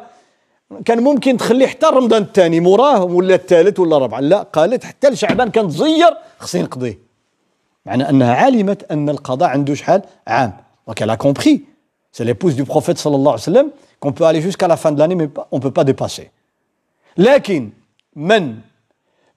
[0.86, 4.20] كان ممكن تخلي حتى رمضان الثاني موراه ولا الثالث ولا الرابع.
[4.20, 6.99] لا قالت حتى لشعبان كان تزير خصني نقضيه
[7.86, 10.53] معنى أنها علمت أن القضاء عنده شحال؟ عام.
[10.88, 11.66] دونك elle a compris.
[12.11, 15.30] C'est du prophète صلى الله عليه وسلم qu'on peut aller jusqu'à la fin de mais
[15.51, 16.32] on peut pas dépasser.
[17.18, 17.70] لكن
[18.16, 18.55] من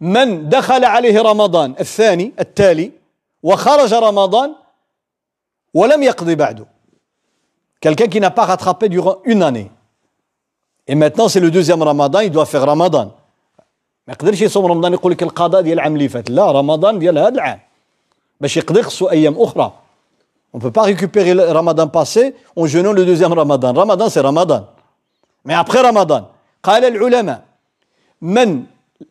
[0.01, 2.93] من دخل عليه رمضان الثاني التالي
[3.43, 4.55] وخرج رمضان
[5.75, 6.67] ولم يقضي بعده.
[7.81, 9.71] Quelqu'un qui n'a pas rattrapé durant une année.
[10.89, 13.11] Et maintenant, c'est le deuxième ramadan, il doit faire ramadan.
[14.07, 16.31] ما يقدرش يصوم رمضان يقول لك القضاء ديال العام اللي فات.
[16.31, 17.61] لا رمضان ديال هذا العام.
[18.41, 19.73] باش يقضي خصو أيام أخرى.
[20.55, 23.73] On peut pas récupérer le ramadan passé en jeûnant le deuxième ramadan.
[23.73, 24.69] Ramadan c'est ramadan.
[25.45, 26.23] Mais après ramadan
[26.63, 27.43] قال العلماء
[28.23, 28.63] من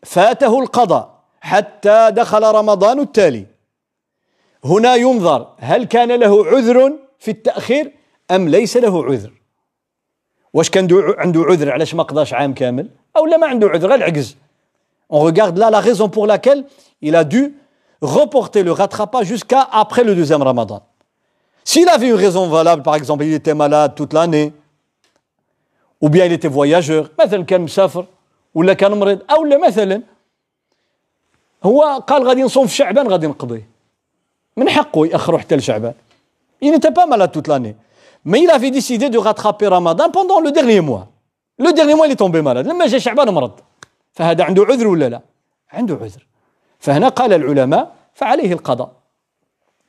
[0.04, 1.10] فاته القضاء
[1.42, 3.46] حتى دخل رمضان التالي.
[4.64, 7.92] هنا ينظر هل كان له عذر في التأخير
[8.32, 9.32] أم ليس له عذر؟
[10.56, 10.88] واش كان
[11.18, 12.88] عنده عذر علاش ما قضاش عام كامل
[13.18, 14.36] أو لا ما عنده عذر غير العجز
[15.14, 16.64] on regarde là la raison pour laquelle
[17.02, 17.54] il a dû
[18.02, 20.80] reporter le rattrapage jusqu'à après le deuxième ramadan
[21.64, 24.54] s'il avait une raison valable par exemple il était malade toute l'année
[26.02, 28.06] ou bien il était voyageur مثلا كان مسافر
[28.54, 30.02] ولا كان مريض أو لا مثلا
[31.64, 33.66] هو قال غادي نصوم في شعبان غادي نقضي
[34.58, 35.94] من حقه ياخروا حتى لشعبان
[36.64, 37.76] il n'était pas malade toute l'année
[38.26, 41.08] Mais il avait décidé de rattraper Ramadan pendant le dernier mois.
[41.58, 42.68] Le dernier mois, il est tombé malade.
[42.68, 43.60] لما جاء شعبان مرض.
[44.14, 45.22] فهذا عنده عذر ولا لا؟
[45.72, 46.26] عنده عذر.
[46.80, 48.92] فهنا قال العلماء فعليه القضاء.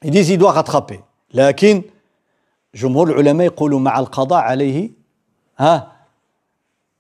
[0.04, 1.00] Ils disent il doit rattraper.
[1.34, 1.82] لكن
[2.74, 4.90] جمهور العلماء يقولوا مع القضاء عليه
[5.58, 5.92] ها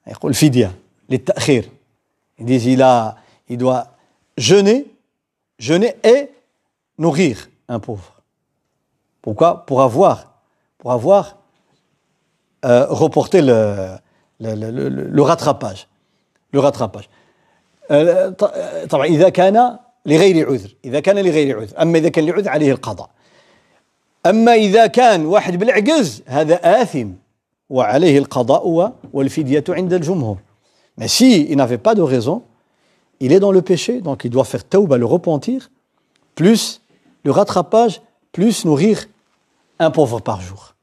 [0.06, 0.72] يقول فدية
[1.10, 1.70] للتأخير.
[2.38, 3.16] Ils disent il a
[3.48, 3.86] il doit
[4.38, 4.86] jeûner
[5.58, 6.30] jeûner et
[6.98, 8.22] nourrir un pauvre.
[9.22, 10.35] Pourquoi Pour avoir
[10.85, 11.37] pour avoir
[12.65, 13.97] euh, reporté le,
[14.39, 15.87] le, le, le, rattrapage.
[16.53, 17.09] Le rattrapage.
[18.89, 23.09] طبعا إذا كان لغير عذر إذا كان لغير عذر أما إذا كان لعذر عليه القضاء
[24.25, 27.07] أما إذا كان واحد بالعجز هذا آثم
[27.69, 30.37] وعليه القضاء والفدية عند الجمهور
[30.97, 32.43] Mais si il n'avait pas de raison,
[33.19, 35.71] il est dans le péché, donc il doit faire tauba, le repentir,
[36.35, 36.81] plus
[37.23, 38.01] le rattrapage,
[38.31, 39.05] plus nourrir
[39.79, 40.74] un pauvre par jour.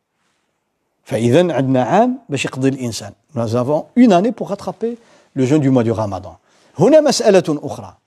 [1.03, 3.13] فإذا عندنا عام باش يقضي الإنسان.
[3.35, 4.97] Nous avons une année pour rattraper
[5.33, 6.37] le jeûne du mois du Ramadan.
[6.79, 7.97] هنا مسألة أخرى.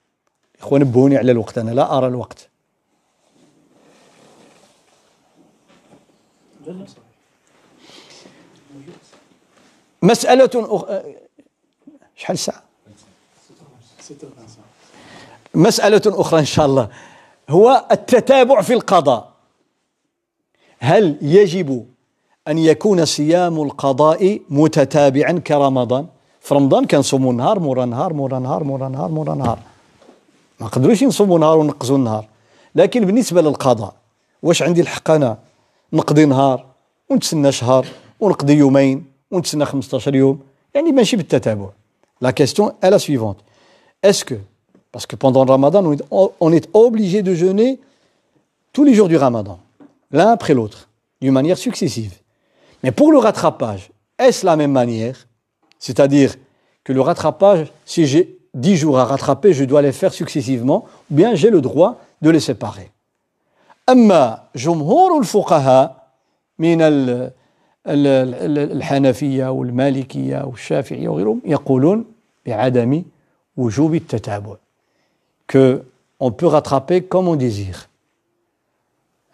[0.61, 1.59] إخوان نبهوني على الوقت.
[1.59, 2.49] أنا لا أرى الوقت.
[10.03, 11.15] مسألة أخرى
[12.17, 12.63] شحال الساعة؟
[15.55, 16.89] مسألة أخرى إن شاء الله.
[17.49, 19.33] هو التتابع في القضاء.
[20.79, 21.87] هل يجب
[22.49, 26.07] أن يكون صيام القضاء متتابعا كرمضان.
[26.41, 29.59] في رمضان كنصوموا نهار مورا نهار مورا نهار مورا نهار مورا نهار
[30.61, 32.29] ما نقدروش نصوموا نهار ونقزوا النهار.
[32.75, 33.95] لكن بالنسبة للقضاء
[34.43, 35.39] واش عندي الحق أنا؟
[35.93, 36.65] نقضي نهار
[37.09, 37.87] ونتسنى شهر
[38.21, 40.41] ونقضي يومين ونتسنى 15 يوم.
[40.75, 41.69] يعني ماشي بالتتابع.
[42.21, 43.39] لا كيستيون est la suivante.
[44.03, 44.35] Est-ce que
[44.93, 45.83] parce que pendant le ramadan
[46.41, 47.79] on est, obligé de jeûner
[48.73, 49.59] tous les jours du ramadan
[50.11, 50.37] l'un
[52.84, 55.28] Mais pour le rattrapage, est-ce la même manière
[55.80, 56.36] C'est-à-dire
[56.84, 61.16] que le rattrapage, si j'ai 10 jours à rattraper, je dois les faire successivement, ou
[61.16, 62.92] bien j'ai le droit de les séparer.
[63.90, 66.08] أما جمهور الفقهاء
[66.60, 66.78] من
[67.88, 72.06] الحنفية والمالكية والشافعية وغيرهم يقولون
[72.46, 73.04] بعدم
[73.58, 74.56] وجوب التتابع
[75.48, 75.84] que
[76.20, 77.88] on peut rattraper comme on désire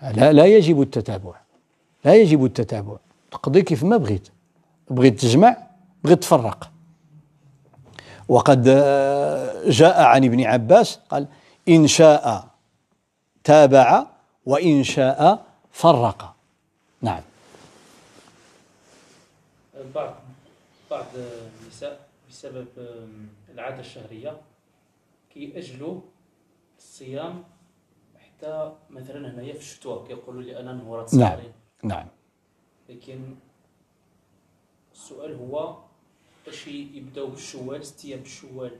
[0.01, 1.33] لا لا يجب التتابع
[2.05, 2.97] لا يجب التتابع
[3.32, 4.28] تقضي كيف ما بغيت.
[4.90, 5.56] بغيت تجمع
[6.04, 6.70] بغيت تفرق.
[8.28, 8.64] وقد
[9.66, 11.26] جاء عن ابن عباس قال
[11.68, 12.48] إن شاء
[13.44, 14.06] تابع
[14.46, 16.34] وإن شاء فرق.
[17.02, 17.22] نعم.
[19.94, 20.14] بعض
[20.90, 21.06] بعض
[21.62, 22.66] النساء بسبب
[23.54, 24.40] العادة الشهرية
[25.34, 26.00] كيأجلوا
[26.78, 27.44] الصيام
[28.18, 31.38] حتى مثلا هنايا في الشتوى كيقولوا لي أنا نهورات نعم
[31.82, 32.06] نعم.
[32.88, 33.18] لكن
[34.94, 35.74] السؤال هو
[36.46, 38.70] باش يبداو بالشوال ست أيام بالشوال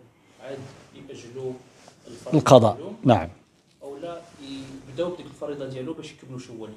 [0.44, 0.58] عاد
[1.08, 1.52] ياجلوا
[2.34, 2.92] القضاء ديالو.
[3.04, 3.28] نعم
[3.82, 4.20] أو لا
[4.88, 6.70] يبداو بديك الفريضة ديالو باش يكملوا شوال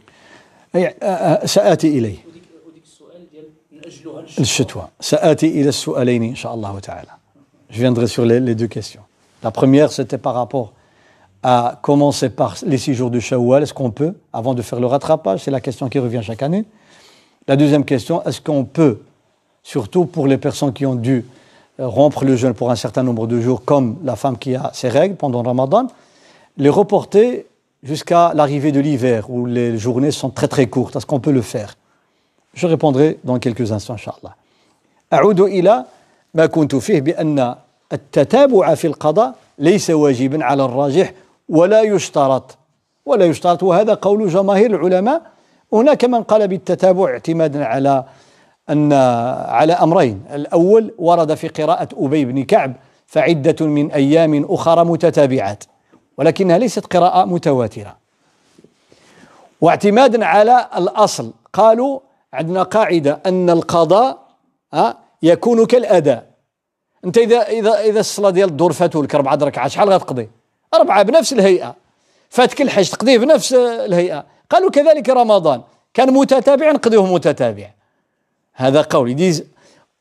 [0.75, 0.95] أي
[1.47, 7.11] سآتي إليه وديك وديك السؤال ديال نأجلوها للشتوى سآتي إلى السؤالين إن شاء الله تعالى
[7.69, 9.01] Je viendrai sur les, les deux questions.
[9.43, 10.73] La première, c'était par rapport
[11.43, 13.63] à commencer par les six jours de Shawwal.
[13.63, 16.65] Est-ce qu'on peut, avant de faire le rattrapage C'est la question qui revient chaque année.
[17.46, 18.98] La deuxième question, est-ce qu'on peut
[19.62, 21.24] surtout pour les personnes qui ont dû
[21.78, 24.70] euh, rompre le jeûne pour un certain nombre de jours, comme la femme qui a
[24.72, 25.86] ses règles pendant Ramadan,
[26.56, 27.46] les reporter
[27.82, 30.96] jusqu'à l'arrivée de l'hiver, où les journées sont très très courtes.
[30.96, 31.76] Est-ce qu'on peut le faire
[32.54, 34.36] Je répondrai dans quelques instants, Inch'Allah.
[35.12, 35.84] أعود إلى
[36.34, 37.54] ما كنت فيه بأن
[37.92, 41.12] التتابع في القضاء ليس واجبا على الراجح
[41.48, 42.58] ولا يشترط
[43.06, 45.22] ولا يشترط وهذا قول جماهير العلماء
[45.73, 48.03] هناك من قال بالتتابع اعتمادا على
[48.69, 48.93] أن
[49.47, 50.23] على أمرين.
[50.33, 52.73] الأول ورد في قراءة أبي بن كعب
[53.07, 55.63] فعدة من أيام أخرى متتابعات
[56.17, 57.97] ولكنها ليست قراءة متواترة.
[59.61, 61.99] واعتمادا على الأصل قالوا
[62.33, 64.17] عندنا قاعدة أن القضاء
[65.23, 66.25] يكون كالأداء
[67.05, 70.29] أنت إذا إذا إذا الصلاة ديال الدور فاتوا لك أربعة ركعات شحال غتقضي؟
[70.73, 71.75] أربعة بنفس الهيئة.
[72.29, 74.25] فاتك الحج تقضيه بنفس الهيئة.
[74.50, 75.62] قالوا كذلك رمضان
[75.94, 77.70] كان متتابع نقضيه متتابع
[78.54, 79.44] هذا قول ils disent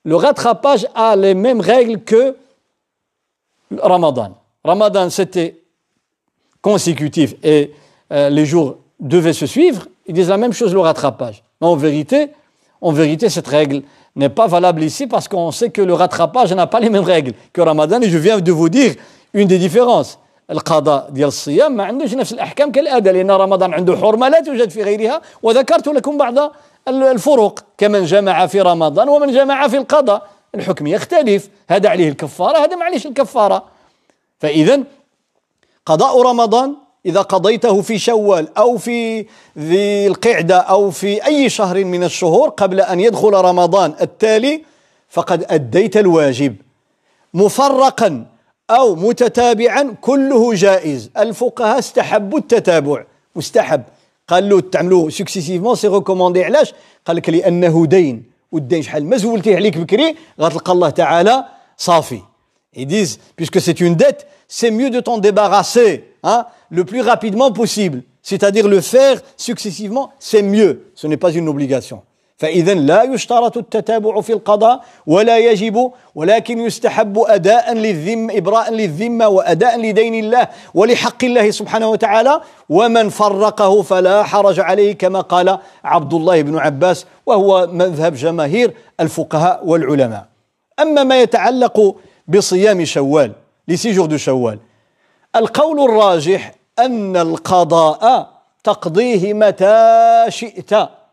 [0.05, 2.35] le rattrapage a les mêmes règles que
[3.77, 4.31] Ramadan
[4.63, 5.59] Ramadan c'était
[6.61, 7.73] consécutif et
[8.11, 11.75] euh, les jours devaient se suivre ils disent la même chose le rattrapage mais en
[11.75, 12.29] vérité
[12.81, 13.83] en vérité cette règle
[14.15, 17.33] n'est pas valable ici parce qu'on sait que le rattrapage n'a pas les mêmes règles
[17.53, 18.95] que Ramadan et je viens de vous dire
[19.33, 20.19] une des différences
[20.50, 24.82] القضاء ديال الصيام ما عندوش نفس الأحكام كالاداء لأن رمضان عنده حرمة لا توجد في
[24.82, 26.52] غيرها وذكرت لكم بعض
[26.88, 30.28] الفروق كمن جمع في رمضان ومن جمع في القضاء.
[30.54, 33.64] الحكم يختلف هذا عليه الكفارة هذا ما عليهش الكفارة.
[34.38, 34.82] فاذا
[35.86, 36.76] قضاء رمضان
[37.06, 39.26] إذا قضيته في شوال أو في
[39.58, 44.64] ذي القعدة أو في أي شهر من الشهور قبل أن يدخل رمضان التالي
[45.08, 46.56] فقد أديت الواجب.
[47.34, 48.26] مفرقا
[48.73, 53.03] أو متتابعا كله جائز الفقهاء استحبوا التتابع
[53.35, 53.83] مستحب
[54.27, 56.73] قال له تعملوه سكسيسيفمون سي ريكوموندي علاش
[57.05, 61.45] قال لك لانه دين والدين شحال ما زولتيه عليك بكري غتلقى الله تعالى
[61.77, 62.21] صافي
[62.75, 67.51] Ils disent, puisque c'est une dette, c'est mieux de t'en débarrasser hein, le plus rapidement
[67.51, 68.03] possible.
[68.21, 70.91] C'est-à-dire le faire successivement, c'est mieux.
[70.93, 72.03] Ce n'est pas une obligation.
[72.36, 79.80] فإذا لا يشترط التتابع في القضاء ولا يجب ولكن يستحب أداء للذم إبراء للذمة وأداء
[79.80, 82.40] لدين الله ولحق الله سبحانه وتعالى.
[82.68, 89.66] ومن فرقه فلا حرج عليه كما قال عبد الله بن عباس وهو مذهب جماهير الفقهاء
[89.66, 90.26] والعلماء.
[90.80, 91.96] أما ما يتعلق
[92.28, 93.32] بصيام شوال
[93.68, 94.58] لسيجور دو شوال
[95.36, 98.30] القول الراجح أن القضاء
[98.64, 101.03] تقضيه متى شئت.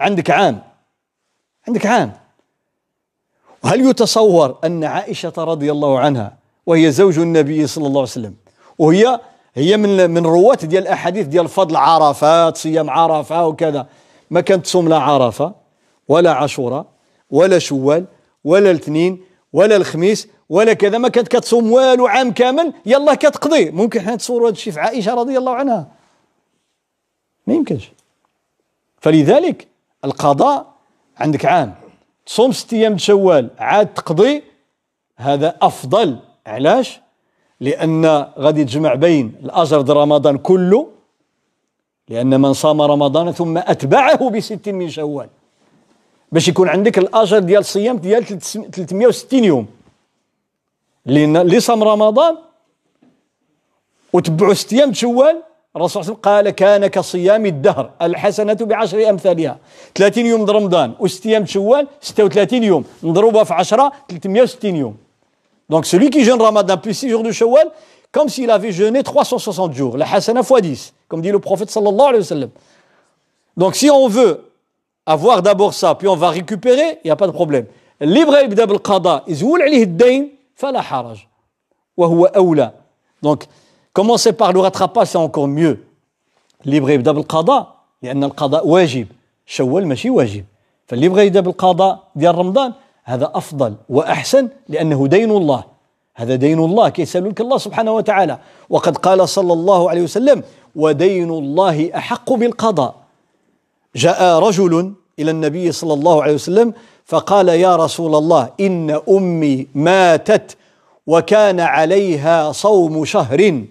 [0.00, 0.62] عندك عام.
[1.68, 2.12] عندك عام.
[3.64, 6.36] وهل يتصور أن عائشة رضي الله عنها
[6.66, 8.34] وهي زوج النبي صلى الله عليه وسلم
[8.78, 9.20] وهي
[9.54, 13.86] هي من من رواة ديال الأحاديث ديال فضل عرفات صيام عرفة وكذا.
[14.30, 15.54] ما كانت تصوم لا عرفة
[16.08, 16.86] ولا عاشوراء
[17.30, 18.04] ولا شوال
[18.44, 20.98] ولا الاثنين ولا الخميس ولا كذا.
[20.98, 23.70] ما كانت كتصوم والو عام كامل يلا كتقضي.
[23.70, 25.88] ممكن حنا نتصوروا هذا الشيء في عائشة رضي الله عنها.
[27.46, 27.92] ما يمكنش.
[29.00, 29.68] فلذلك
[30.06, 30.66] القضاء
[31.16, 31.74] عندك عام.
[32.26, 34.42] تصوم ست أيام شوال عاد تقضي
[35.16, 37.00] هذا أفضل علاش؟
[37.60, 38.06] لأن
[38.38, 40.88] غادي تجمع بين الأجر ديال رمضان كله
[42.08, 45.28] لأن من صام رمضان ثم أتبعه بست من شوال.
[46.32, 49.66] باش يكون عندك الأجر ديال الصيام ديال 360 يوم.
[51.06, 52.36] لأن اللي صام رمضان
[54.12, 55.42] وتبعوا ست أيام شوال
[55.76, 59.58] الرسول صلى الله عليه وسلم قال كان كصيام الدهر الحسنة بعشر أمثالها.
[59.94, 62.84] 30 يوم رمضان وستيام شوال 36 يوم.
[63.02, 64.96] نضربها في عشرة 360 يوم.
[65.70, 67.70] donc celui qui jeûne Ramadan plus 6 jours de شوال
[68.14, 71.88] comme s'il avait jeûné 360 jours la حسنة x 10 comme dit le prophète صلى
[71.88, 72.50] الله عليه وسلم
[73.56, 74.34] donc si on veut
[75.08, 77.64] avoir d'abord ça puis on va récupérer il n'y a pas de
[78.00, 81.18] يبدأ بالقضاء يزول عليه الدين فلا حرج
[81.96, 82.72] وهو أولى
[83.22, 83.48] donc
[83.96, 85.78] Commencer par le rattrapage, c'est encore mieux.
[86.66, 89.06] اللي يبغى يبدا بالقضاء لأن القضاء واجب.
[89.46, 90.44] شوال ماشي واجب.
[90.86, 92.72] فاللي يبغى يبدأ بالقضاء ديال رمضان
[93.04, 95.64] هذا أفضل وأحسن لأنه دين الله.
[96.14, 98.38] هذا دين الله كيسالك الله سبحانه وتعالى.
[98.70, 100.42] وقد قال صلى الله عليه وسلم
[100.76, 102.94] ودين الله أحق بالقضاء.
[103.96, 106.74] جاء رجل إلى النبي صلى الله عليه وسلم
[107.04, 110.56] فقال يا رسول الله إن أمي ماتت
[111.06, 113.64] وكان عليها صوم شهر.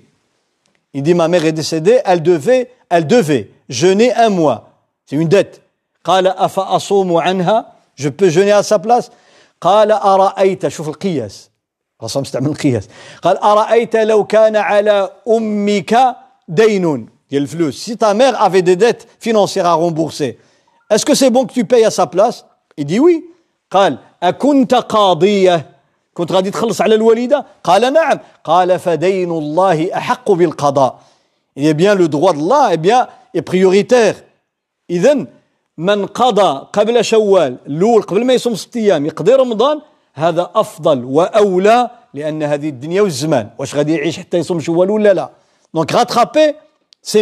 [0.94, 4.70] Il dit ma mère est décédée, elle devait, elle devait jeûner un mois.
[5.06, 5.60] C'est une dette.
[6.04, 9.10] قال أفأصوم عنها je peux jeûner à sa place
[9.60, 11.50] قال أرأيت شوف القياس
[12.00, 12.88] الرسول مستعمل القياس
[13.22, 15.96] قال أرأيت لو كان على أمك
[16.48, 20.38] دين ديال الفلوس si ta mère avait des dettes financières à rembourser
[20.90, 22.46] est-ce que c'est bon que tu payes à sa place
[22.78, 23.24] il dit oui
[23.70, 25.66] قال أكنت قاضية
[26.15, 28.19] كنت غادي تخلص على الوالدة؟ قال نعم.
[28.43, 30.99] قال فدين الله أحق بالقضاء.
[31.57, 34.15] إيه بيان لو droit الله إيه بيان est prioritaire.
[34.89, 35.27] إذن
[35.77, 39.81] من قضى قبل شوال الأول قبل ما يصوم ست أيام يقضي رمضان
[40.13, 43.49] هذا أفضل وأولى لأن هذه الدنيا والزمان.
[43.59, 45.29] واش غادي يعيش حتى يصوم شوال ولا لا؟
[45.73, 45.91] دونك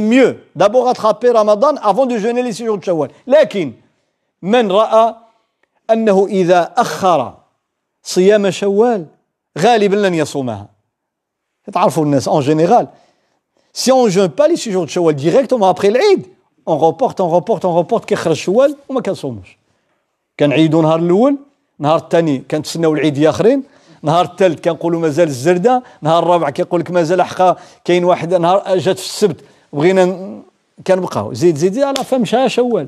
[0.02, 0.38] mieux.
[0.56, 3.10] D'abord rattraper Ramadan avant de jeûner les six jours de Shawwal.
[3.28, 3.74] لكن
[4.41, 5.15] من رأى
[5.91, 7.34] أنه إذا أخر
[8.04, 9.06] صيام شوال
[9.60, 10.68] غالبا لن يصومها.
[11.74, 16.28] تعرفوا الناس on ne jeûne pas les six jours de Shawwal directement après l'Eid
[16.66, 19.58] on reporte on reporte on reporte كيخرج شوال وما كنصوموش
[20.40, 21.38] كنعيدوا نهار الأول
[21.80, 23.64] نهار الثاني كنتسناو العيد اخرين
[24.02, 27.56] نهار الثالث كنقولوا مازال الزرده نهار الرابع كيقول لك مازال حقا
[27.86, 29.44] كاين واحد نهار جات في السبت
[29.74, 30.42] بغينا
[30.88, 32.88] كنبقاو زيد زيد على فمشى شوال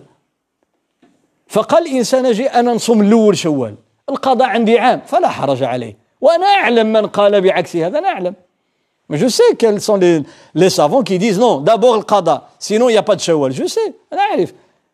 [1.48, 3.76] فقال الانسان أجي أنا نصوم الأول شوال
[4.10, 8.34] القضاء عندي عام فلا حرج عليه وأنا اعلم من قال بعكس هذا أنا اعلم
[9.08, 10.24] Mais je sais quels sont les,
[10.56, 13.52] les savants qui disent non, d'abord le qada, sinon il n'y a pas de shawwal.
[13.52, 14.54] Je sais, أنا أعرف.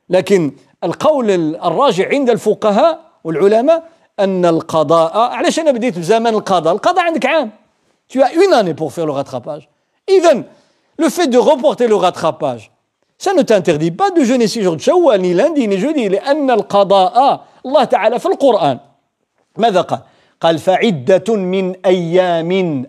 [0.10, 0.52] لكن
[0.84, 3.84] القول الراجع عند الفقهاء والعلماء
[4.20, 7.52] أن القضاء علاش أنا بديت بزمن القضاء؟ القضاء عندك عام.
[8.10, 9.70] Tu as une année pour faire le rattrapage.
[10.10, 10.44] إذا
[10.98, 12.72] le fait de reporter le rattrapage,
[13.18, 16.52] ça ne t'interdit pas de jeûner six jours de shawwal, ni lundi, ni jeudi, لأن
[16.52, 18.80] القضاء الله تعالى في القرآن
[19.58, 20.00] ماذا قال؟
[20.42, 22.86] قال فعدة من أيام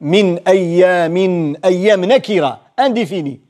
[0.00, 1.16] من أيام
[1.64, 3.40] أيام نكرة indéfini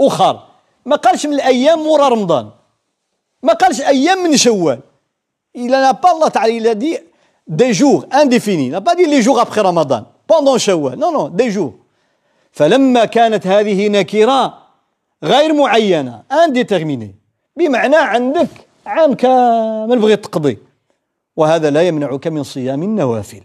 [0.00, 0.40] أخر.
[0.86, 2.50] ما قالش من الأيام مورا رمضان.
[3.42, 4.78] ما قالش أيام من شوال.
[5.54, 6.00] Il n'a
[6.48, 6.96] il a dit
[7.48, 8.06] des jours.
[8.12, 10.04] indéfinis il n'a pas dit les jours après Ramadan.
[10.26, 11.28] Pendant شوال non non.
[11.28, 11.74] Des jours.
[12.52, 14.54] فلما كانت هذه نكرة
[15.24, 16.22] غير معينة.
[16.32, 17.14] indéterminé
[17.56, 18.48] بمعنى عندك
[18.86, 20.69] عام كامل بغيت تقضي.
[21.36, 23.42] وهذا لا يمنعك من صيام النوافل.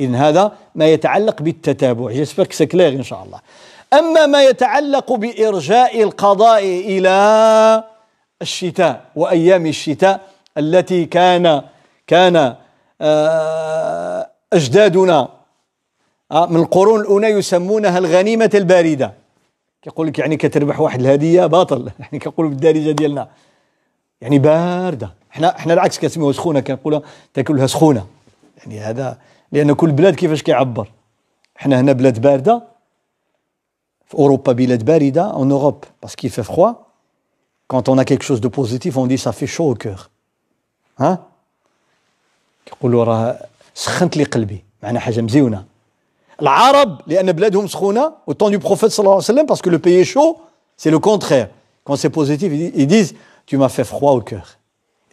[0.00, 2.10] إذن هذا ما يتعلق بالتتابع.
[2.10, 3.40] j'espère c'est clair إن شاء الله
[3.92, 7.84] أما ما يتعلق بإرجاء القضاء إلى
[8.42, 10.20] الشتاء وأيام الشتاء
[10.58, 11.62] التي كان
[12.06, 12.54] كان
[13.00, 15.28] آه، أجدادنا
[16.32, 19.12] آه، من القرون الأولى يسمونها الغنيمة الباردة.
[19.82, 21.90] كيقول لك يعني كتربح واحد الهدية باطل.
[22.00, 23.28] يعني كنقولوا بالدارجة ديالنا.
[24.20, 25.10] يعني باردة.
[25.36, 27.02] حنا حنا العكس كنسميوها سخونة كنقولها
[27.34, 28.06] تاكلها سخونة.
[28.58, 29.18] يعني هذا
[29.52, 30.88] لأن كل بلاد كيفاش كيعبر؟
[31.56, 32.62] حنا هنا بلاد باردة
[34.06, 36.72] في أوروبا بلاد باردة en Europe parce que qu'il fait froid
[37.68, 40.02] quand on a chose de positif on dit ça fait chaud au cœur
[40.98, 41.18] ها
[42.66, 44.64] كيقولوا راه سخنت لي قلبي.
[44.82, 45.64] معنا حاجة مزيونة.
[46.42, 49.70] العرب لأن بلادهم سخونة و au temps du Prophète صلى الله عليه وسلم parce que
[49.70, 50.36] le pays chaud
[50.76, 51.48] c'est le contraire
[51.84, 53.14] quand c'est positif ils
[53.46, 54.48] disent tu m'as fait froid au cœur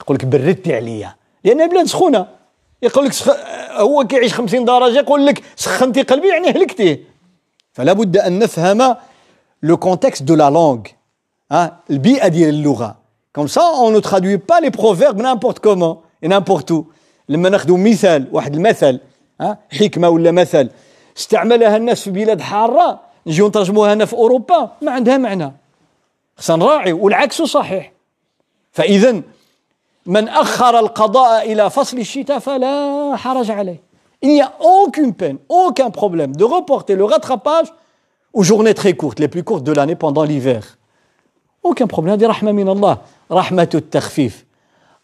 [0.04, 2.28] يقول لك بردتي عليا لأن بلاد سخونة.
[2.82, 3.30] يقول لك سخ...
[3.72, 7.04] هو كيعيش 50 درجة يقول لك سخنتي قلبي يعني هلكتي.
[7.74, 8.96] فلا بد أن نفهم
[9.64, 10.82] le contexte de la langue
[11.52, 12.96] ها البيئة ديال اللغة.
[13.36, 16.86] comme ça on ne traduit pas les proverbes n'importe comment n'importe où
[17.30, 19.00] لما ناخذ مثال واحد المثل.
[19.42, 20.70] ها حكمة ولا مثل.
[21.18, 25.54] استعملها الناس في بلاد حارة نجيو نترجموها هنا في أوروبا ما عندها معنى.
[26.38, 27.92] خصنا نراعي والعكس صحيح.
[28.72, 29.22] فاذا
[30.06, 33.80] من أخر القضاء إلى فصل الشتاء فلا حرج عليه.
[34.22, 37.68] Il n'y a aucune peine, aucun problème de reporter le rattrapage
[38.34, 40.78] aux journées très courtes, les plus courtes de l'année pendant l'hiver.
[41.64, 42.14] Aucun problème.
[42.16, 42.98] هذه رحمة من الله.
[43.32, 44.46] رحمة التخفيف.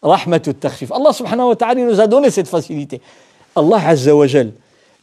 [0.05, 0.93] رحمة التخفيف.
[0.93, 3.01] Allah subhanahu wa ta'ala nous a donné cette facilité.
[3.55, 4.51] Allah عز وجل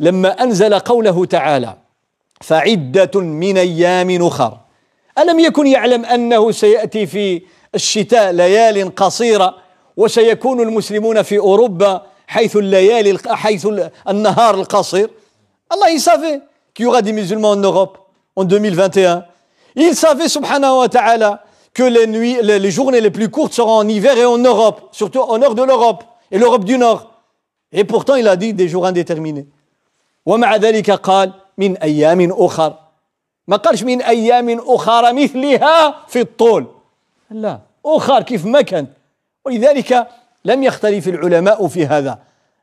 [0.00, 1.76] لما أنزل قوله تعالى
[2.40, 4.58] فعدة من أيام أخر
[5.18, 7.42] ألم يكن يعلم أنه سيأتي في
[7.74, 9.65] الشتاء ليال قصيرة
[9.96, 13.66] وسيكون المسلمون في أوروبا حيث الليالي حيث
[14.08, 15.10] النهار القصير
[15.68, 16.40] Allah il savait
[16.74, 17.98] qu'il des musulmans en Europe
[18.36, 19.24] en 2021
[19.74, 21.42] il savait subhanahu wa ta'ala
[21.74, 24.88] que les nuits les, les journées les plus courtes seront en hiver et en Europe
[24.92, 27.10] surtout au nord de l'Europe et l'Europe du Nord
[27.72, 29.46] et pourtant il a dit des jours indéterminés
[30.26, 32.74] ومع ذلك قال من أيام أخر
[33.48, 36.66] ما قالش من أيام أخرى مثلها في الطول
[37.30, 38.90] لا أخر كيف ما كانت
[39.46, 40.06] ولذلك
[40.44, 42.18] لم يختلف العلماء في هذا.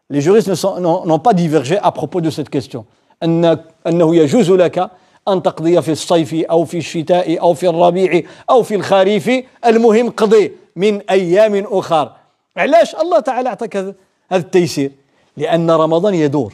[0.10, 0.50] Les juristes
[0.80, 2.86] n'ont pas divergé à propos de cette question.
[3.24, 3.58] أن
[3.88, 4.92] أنه يجوز لك
[5.28, 9.32] أن تقضي في الصيف أو في الشتاء أو في الربيع أو في الخريف.
[9.66, 12.12] المهم قضي من أيام أخر.
[12.58, 13.96] علاش الله تعالى أعطاك هذا
[14.32, 14.92] التيسير؟
[15.38, 16.54] لأن رمضان يدور.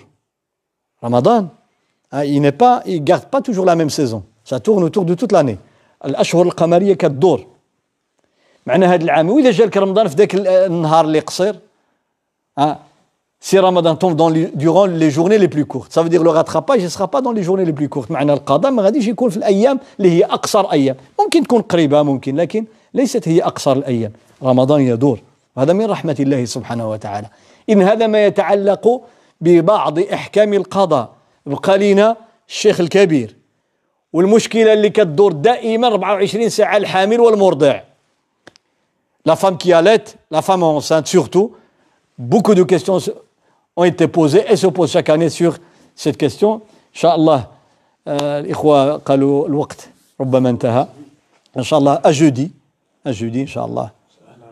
[1.03, 1.47] رمضان
[2.13, 4.23] il n'est pas il garde pas toujours la même saison.
[4.43, 5.57] Ça tourne autour de toute l'année.
[6.05, 7.45] الأشهر القمرية كتدور.
[8.69, 11.55] معنا هذا العام وإذا جالك رمضان في ذاك النهار اللي قصير
[12.57, 12.79] ها
[14.21, 15.91] dans les, durant les journées les plus courtes.
[15.93, 18.11] Ça veut dire le rattrapage ne sera pas dans les journées les plus courtes.
[18.11, 20.95] معنى القضاء ما غاديش يكون في الأيام اللي هي أقصر أيام.
[21.19, 24.11] ممكن تكون قريبة ممكن لكن ليست هي أقصر الأيام.
[24.43, 25.19] رمضان يدور.
[25.57, 27.27] هذا من رحمة الله سبحانه وتعالى.
[27.69, 29.01] إن هذا ما يتعلق
[29.41, 31.09] ببعض إحكام القضاء.
[31.45, 32.17] بقى لنا
[32.49, 33.35] الشيخ الكبير
[34.13, 37.88] والمشكلة اللي كتدور دائما 24 ساعة الحامل والمرضع.
[39.25, 41.55] La femme qui allait, la femme enceinte surtout,
[42.17, 42.99] beaucoup de questions
[43.75, 45.57] ont été posées et se posent chaque année sur
[45.95, 46.61] cette question.
[47.03, 47.45] الله
[48.07, 49.89] الإخوة قالوا الوقت
[50.21, 50.87] ربما انتهى
[51.57, 52.51] إن شاء الله أجودي
[53.07, 53.89] أجودي إن شاء الله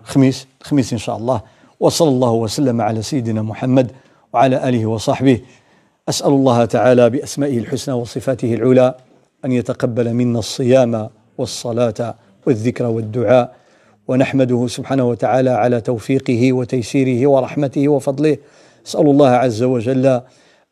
[0.03, 1.41] خميس خميس إن شاء الله
[1.80, 3.91] وصلى الله وسلم على سيدنا محمد
[4.34, 5.41] وعلى آله وصحبه
[6.10, 8.95] أسأل الله تعالى بأسمائه الحسنى وصفاته العلى
[9.45, 12.15] أن يتقبل منا الصيام والصلاة
[12.45, 13.56] والذكر والدعاء
[14.07, 18.38] ونحمده سبحانه وتعالى على توفيقه وتيسيره ورحمته وفضله.
[18.88, 20.21] اسال الله عز وجل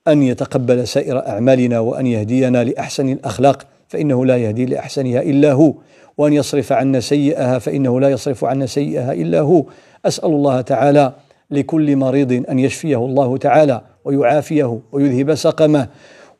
[0.07, 5.73] أن يتقبل سائر أعمالنا وأن يهدينا لأحسن الأخلاق فإنه لا يهدي لأحسنها إلا هو.
[6.17, 9.65] وأن يصرف عنا سيئها فإنه لا يصرف عنا سيئها إلا هو.
[10.05, 11.13] أسأل الله تعالى
[11.51, 15.87] لكل مريض أن يشفيه الله تعالى ويعافيه ويذهب سقمه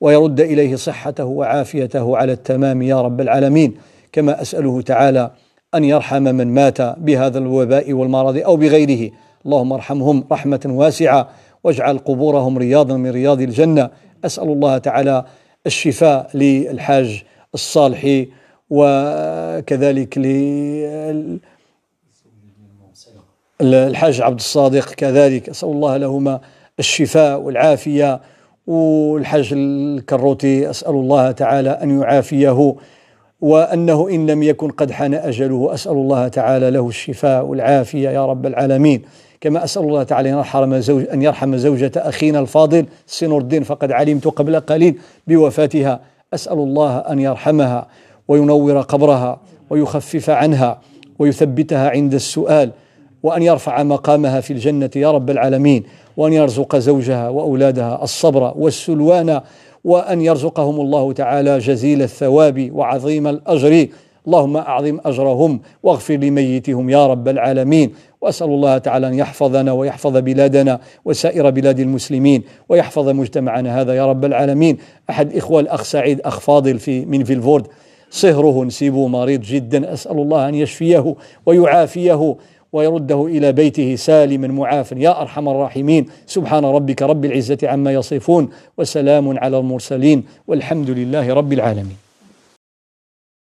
[0.02, 3.74] ويرد إليه صحته وعافيته على التمام يا رب العالمين.
[4.12, 5.32] كما أسأله تعالى
[5.76, 9.12] أن يرحم من مات بهذا الوباء والمرض أو بغيره.
[9.46, 11.30] اللهم ارحمهم رحمة واسعة
[11.64, 13.90] واجعل قبورهم رياضا من رياض الجنة.
[14.26, 15.26] أسأل الله تعالى
[15.66, 17.24] الشفاء للحاج
[17.54, 18.28] الصالحي
[18.70, 20.18] وكذلك
[23.62, 25.50] للحاج عبد الصادق كذلك.
[25.50, 26.40] أسأل الله لهما
[26.80, 28.22] الشفاء والعافية.
[28.68, 32.76] والحاج الكروتي أسأل الله تعالى أن يعافيه.
[33.42, 38.46] وأنه إن لم يكن قد حان أجله أسأل الله تعالى له الشفاء والعافية يا رب
[38.46, 39.02] العالمين.
[39.42, 43.92] كما أسأل الله تعالى أن يرحم, زوج أن يرحم زوجة أخينا الفاضل سنور الدين فقد
[43.92, 44.98] علمت قبل قليل
[45.28, 46.00] بوفاتها.
[46.34, 47.88] أسأل الله أن يرحمها
[48.28, 49.40] وينور قبرها
[49.70, 50.80] ويخفف عنها
[51.20, 52.72] ويثبتها عند السؤال
[53.24, 55.84] وأن يرفع مقامها في الجنة يا رب العالمين
[56.18, 59.42] وأن يرزق زوجها وأولادها الصبر والسلوان
[59.86, 63.88] وأن يرزقهم الله تعالى جزيل الثواب وعظيم الأجر.
[64.28, 67.94] اللهم أعظم أجرهم واغفر لميتهم يا رب العالمين.
[68.22, 74.26] وأسأل الله تعالى أن يحفظنا ويحفظ بلادنا وسائر بلاد المسلمين ويحفظ مجتمعنا هذا يا رب
[74.26, 74.78] العالمين.
[75.10, 77.68] أحد إخوة الأخ سعيد أخ فاضل في من فيلفورد.
[78.10, 79.94] صهره نسيبه مريض جدا.
[79.94, 82.36] أسأل الله أن يشفيه ويعافيه.
[82.74, 84.96] ويرده إلى بيته سالما معافا.
[85.00, 91.54] يا أرحم الراحمين سبحان ربك رب العزة عما يصفون وسلام على المرسلين والحمد لله رب
[91.54, 92.05] العالمين.